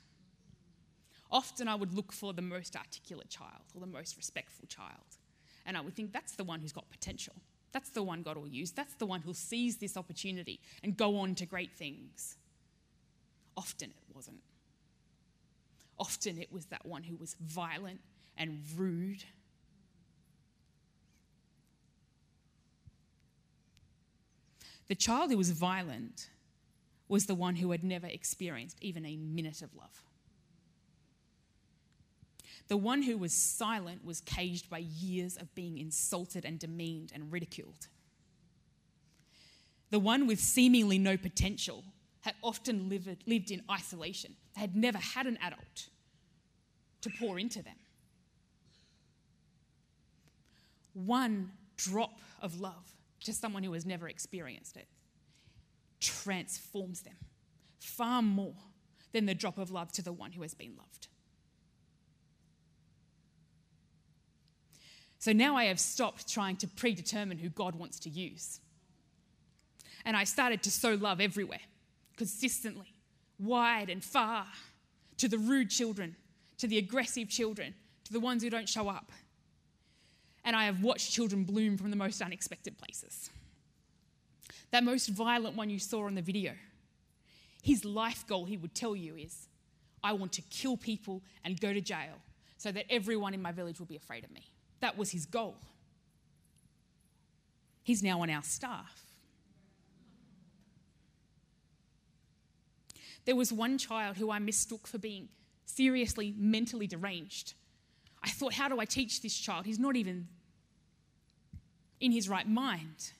Often 1.30 1.68
I 1.68 1.74
would 1.74 1.94
look 1.94 2.12
for 2.12 2.32
the 2.32 2.42
most 2.42 2.76
articulate 2.76 3.30
child 3.30 3.62
or 3.74 3.80
the 3.80 3.86
most 3.86 4.16
respectful 4.16 4.66
child, 4.66 5.18
and 5.64 5.76
I 5.76 5.80
would 5.80 5.94
think 5.94 6.12
that's 6.12 6.32
the 6.32 6.44
one 6.44 6.60
who's 6.60 6.72
got 6.72 6.90
potential. 6.90 7.34
That's 7.74 7.90
the 7.90 8.04
one 8.04 8.22
God 8.22 8.36
will 8.36 8.46
use. 8.46 8.70
That's 8.70 8.94
the 8.94 9.04
one 9.04 9.20
who'll 9.20 9.34
seize 9.34 9.78
this 9.78 9.96
opportunity 9.96 10.60
and 10.84 10.96
go 10.96 11.18
on 11.18 11.34
to 11.34 11.44
great 11.44 11.72
things. 11.72 12.36
Often 13.56 13.90
it 13.90 14.14
wasn't. 14.14 14.40
Often 15.98 16.38
it 16.38 16.52
was 16.52 16.66
that 16.66 16.86
one 16.86 17.02
who 17.02 17.16
was 17.16 17.34
violent 17.40 17.98
and 18.38 18.62
rude. 18.76 19.24
The 24.86 24.94
child 24.94 25.32
who 25.32 25.36
was 25.36 25.50
violent 25.50 26.30
was 27.08 27.26
the 27.26 27.34
one 27.34 27.56
who 27.56 27.72
had 27.72 27.82
never 27.82 28.06
experienced 28.06 28.78
even 28.80 29.04
a 29.04 29.16
minute 29.16 29.62
of 29.62 29.74
love. 29.74 30.04
The 32.68 32.76
one 32.76 33.02
who 33.02 33.18
was 33.18 33.32
silent 33.32 34.04
was 34.04 34.20
caged 34.20 34.70
by 34.70 34.78
years 34.78 35.36
of 35.36 35.54
being 35.54 35.78
insulted 35.78 36.44
and 36.44 36.58
demeaned 36.58 37.12
and 37.14 37.30
ridiculed. 37.30 37.88
The 39.90 39.98
one 39.98 40.26
with 40.26 40.40
seemingly 40.40 40.98
no 40.98 41.16
potential 41.16 41.84
had 42.22 42.34
often 42.42 42.88
lived, 42.88 43.24
lived 43.26 43.50
in 43.50 43.62
isolation. 43.70 44.34
They 44.54 44.62
had 44.62 44.74
never 44.74 44.98
had 44.98 45.26
an 45.26 45.38
adult 45.42 45.88
to 47.02 47.10
pour 47.18 47.38
into 47.38 47.62
them. 47.62 47.76
one 50.94 51.50
drop 51.76 52.20
of 52.40 52.60
love 52.60 52.94
to 53.24 53.32
someone 53.32 53.62
who 53.62 53.72
has 53.72 53.84
never 53.84 54.08
experienced 54.08 54.76
it 54.76 54.86
transforms 56.00 57.02
them 57.02 57.16
far 57.80 58.22
more 58.22 58.54
than 59.12 59.26
the 59.26 59.34
drop 59.34 59.58
of 59.58 59.70
love 59.70 59.92
to 59.92 60.02
the 60.02 60.12
one 60.12 60.32
who 60.32 60.42
has 60.42 60.54
been 60.54 60.74
loved. 60.76 61.08
So 65.24 65.32
now 65.32 65.56
I 65.56 65.64
have 65.64 65.80
stopped 65.80 66.30
trying 66.30 66.56
to 66.56 66.68
predetermine 66.68 67.38
who 67.38 67.48
God 67.48 67.74
wants 67.74 67.98
to 68.00 68.10
use. 68.10 68.60
And 70.04 70.18
I 70.18 70.24
started 70.24 70.62
to 70.64 70.70
sow 70.70 70.96
love 70.96 71.18
everywhere, 71.18 71.62
consistently, 72.18 72.92
wide 73.38 73.88
and 73.88 74.04
far, 74.04 74.44
to 75.16 75.26
the 75.26 75.38
rude 75.38 75.70
children, 75.70 76.14
to 76.58 76.66
the 76.66 76.76
aggressive 76.76 77.30
children, 77.30 77.72
to 78.04 78.12
the 78.12 78.20
ones 78.20 78.42
who 78.42 78.50
don't 78.50 78.68
show 78.68 78.86
up. 78.86 79.12
And 80.44 80.54
I 80.54 80.66
have 80.66 80.82
watched 80.82 81.10
children 81.10 81.44
bloom 81.44 81.78
from 81.78 81.88
the 81.88 81.96
most 81.96 82.20
unexpected 82.20 82.76
places. 82.76 83.30
That 84.72 84.84
most 84.84 85.08
violent 85.08 85.56
one 85.56 85.70
you 85.70 85.78
saw 85.78 86.04
on 86.04 86.16
the 86.16 86.20
video, 86.20 86.52
his 87.62 87.82
life 87.82 88.26
goal, 88.26 88.44
he 88.44 88.58
would 88.58 88.74
tell 88.74 88.94
you, 88.94 89.16
is 89.16 89.48
I 90.02 90.12
want 90.12 90.32
to 90.32 90.42
kill 90.42 90.76
people 90.76 91.22
and 91.46 91.58
go 91.58 91.72
to 91.72 91.80
jail 91.80 92.20
so 92.58 92.70
that 92.72 92.84
everyone 92.90 93.32
in 93.32 93.40
my 93.40 93.52
village 93.52 93.78
will 93.78 93.86
be 93.86 93.96
afraid 93.96 94.22
of 94.22 94.30
me. 94.30 94.50
That 94.84 94.98
was 94.98 95.12
his 95.12 95.24
goal. 95.24 95.54
He's 97.84 98.02
now 98.02 98.20
on 98.20 98.28
our 98.28 98.42
staff. 98.42 99.00
There 103.24 103.34
was 103.34 103.50
one 103.50 103.78
child 103.78 104.18
who 104.18 104.30
I 104.30 104.38
mistook 104.40 104.86
for 104.86 104.98
being 104.98 105.30
seriously 105.64 106.34
mentally 106.36 106.86
deranged. 106.86 107.54
I 108.22 108.28
thought, 108.28 108.52
how 108.52 108.68
do 108.68 108.78
I 108.78 108.84
teach 108.84 109.22
this 109.22 109.34
child? 109.34 109.64
He's 109.64 109.78
not 109.78 109.96
even 109.96 110.28
in 111.98 112.12
his 112.12 112.28
right 112.28 112.46
mind. 112.46 113.12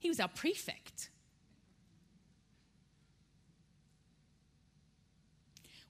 He 0.00 0.08
was 0.08 0.20
our 0.20 0.28
prefect. 0.28 1.10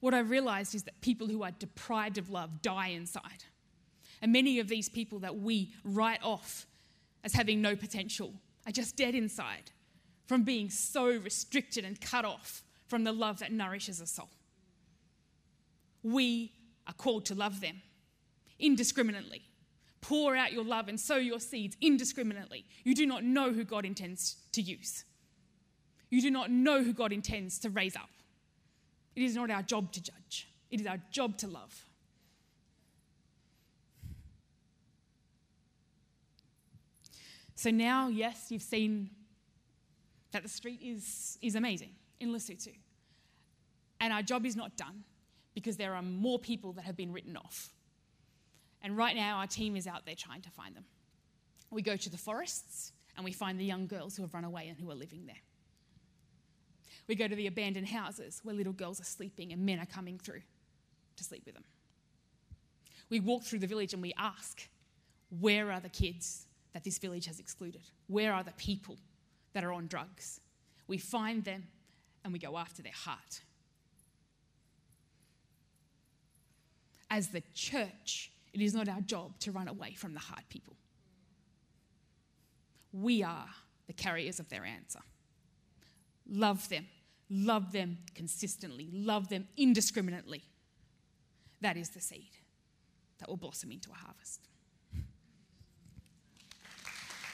What 0.01 0.15
I 0.15 0.21
realized 0.21 0.75
is 0.75 0.85
that 0.85 1.03
people 1.03 1.27
who 1.27 1.43
are 1.43 1.51
deprived 1.51 2.17
of 2.17 2.31
love 2.31 2.63
die 2.63 2.89
inside. 2.89 3.45
And 4.27 4.33
many 4.33 4.59
of 4.59 4.67
these 4.67 4.89
people 4.89 5.21
that 5.21 5.39
we 5.39 5.73
write 5.85 6.21
off 6.21 6.67
as 7.23 7.33
having 7.33 7.63
no 7.63 7.77
potential 7.77 8.35
are 8.67 8.73
just 8.73 8.97
dead 8.97 9.15
inside 9.15 9.71
from 10.27 10.43
being 10.43 10.69
so 10.69 11.07
restricted 11.07 11.85
and 11.85 12.01
cut 12.01 12.25
off 12.25 12.65
from 12.89 13.05
the 13.05 13.13
love 13.13 13.39
that 13.39 13.53
nourishes 13.53 14.01
a 14.01 14.07
soul. 14.09 14.29
We 16.03 16.51
are 16.89 16.93
called 16.93 17.27
to 17.27 17.37
love 17.37 17.61
them 17.61 17.81
indiscriminately. 18.59 19.43
Pour 20.01 20.35
out 20.35 20.53
your 20.53 20.65
love 20.65 20.89
and 20.89 20.99
sow 20.99 21.19
your 21.19 21.39
seeds 21.39 21.77
indiscriminately. 21.81 22.65
You 22.83 22.97
do 22.97 23.07
not 23.07 23.23
know 23.23 23.53
who 23.53 23.63
God 23.63 23.85
intends 23.85 24.39
to 24.51 24.61
use. 24.61 25.05
You 26.11 26.21
do 26.21 26.33
not 26.33 26.51
know 26.51 26.83
who 26.83 26.93
God 26.93 27.13
intends 27.13 27.61
to 27.61 27.71
raise 27.71 27.95
up. 27.95 28.11
It 29.15 29.23
is 29.23 29.37
not 29.37 29.53
our 29.53 29.63
job 29.63 29.93
to 29.93 30.03
judge, 30.03 30.49
it 30.69 30.81
is 30.81 30.87
our 30.89 30.99
job 31.13 31.39
to 31.39 31.47
love. 31.47 31.87
So 37.57 37.71
now, 37.71 38.09
yes, 38.09 38.47
you've 38.51 38.63
seen 38.63 39.11
that 40.33 40.43
the 40.43 40.49
street 40.49 40.81
is, 40.83 41.39
is 41.41 41.55
amazing 41.55 41.91
in 42.21 42.33
Lesotho. 42.33 42.75
And 43.99 44.13
our 44.13 44.23
job 44.23 44.45
is 44.45 44.55
not 44.55 44.77
done 44.77 45.05
because 45.55 45.79
there 45.79 45.95
are 45.95 46.03
more 46.03 46.39
people 46.39 46.75
that 46.75 46.85
have 46.85 46.97
been 46.97 47.13
written 47.13 47.35
off. 47.37 47.71
And 48.83 48.95
right 48.95 49.17
now, 49.17 49.39
our 49.39 49.47
team 49.47 49.75
is 49.75 49.87
out 49.87 50.05
there 50.05 50.15
trying 50.15 50.43
to 50.43 50.51
find 50.51 50.77
them. 50.77 50.85
We 51.71 51.81
go 51.81 51.97
to 51.97 52.11
the 52.11 52.19
forests 52.19 52.93
and 53.17 53.25
we 53.25 53.33
find 53.33 53.59
the 53.59 53.65
young 53.65 53.87
girls 53.87 54.17
who 54.17 54.23
have 54.23 54.35
run 54.35 54.45
away 54.45 54.69
and 54.69 54.79
who 54.79 54.91
are 54.91 54.95
living 54.95 55.25
there. 55.27 55.41
We 57.09 57.15
go 57.15 57.27
to 57.27 57.35
the 57.35 57.47
abandoned 57.47 57.89
houses 57.89 58.41
where 58.43 58.55
little 58.55 58.75
girls 58.75 59.01
are 59.01 59.05
sleeping 59.05 59.53
and 59.53 59.65
men 59.65 59.79
are 59.79 59.87
coming 59.87 60.19
through 60.19 60.43
to 61.17 61.25
sleep 61.25 61.45
with 61.47 61.55
them. 61.55 61.65
We 63.09 63.21
walk 63.21 63.45
through 63.45 63.61
the 63.61 63.67
village 63.67 63.95
and 63.95 64.03
we 64.03 64.13
ask, 64.19 64.69
where 65.41 65.73
are 65.73 65.81
the 65.81 65.89
kids 65.89 66.47
that 66.77 66.85
this 66.85 66.99
village 66.99 67.25
has 67.25 67.41
excluded? 67.41 67.81
Where 68.07 68.35
are 68.35 68.45
the 68.45 68.53
people 68.53 68.99
that 69.55 69.65
are 69.65 69.73
on 69.73 69.87
drugs? 69.87 70.43
We 70.87 70.99
find 70.99 71.43
them 71.43 71.69
and 72.23 72.35
we 72.35 72.39
go 72.39 72.59
after 72.59 72.83
their 72.83 72.93
heart. 72.93 73.41
As 77.11 77.29
the 77.29 77.43
church, 77.55 78.31
it 78.53 78.61
is 78.61 78.75
not 78.75 78.91
our 78.91 79.01
job 79.01 79.39
to 79.41 79.53
run 79.53 79.69
away 79.69 79.95
from 79.95 80.13
the 80.13 80.21
hard 80.21 80.43
people. 80.51 80.77
We 82.93 83.23
are 83.23 83.49
the 83.87 83.95
carriers 83.95 84.39
of 84.39 84.51
their 84.51 84.67
answer. 84.67 85.01
Love 86.29 86.69
them, 86.69 86.85
love 87.31 87.73
them 87.73 87.97
consistently, 88.15 88.91
love 88.93 89.31
them 89.31 89.49
indiscriminately. 89.57 90.43
That 91.63 91.79
is 91.79 91.89
the 91.89 92.03
seed 92.03 92.37
that 93.19 93.31
will 93.31 93.39
blossom 93.39 93.73
into 93.73 93.89
a 93.93 93.95
harvest. 93.95 94.51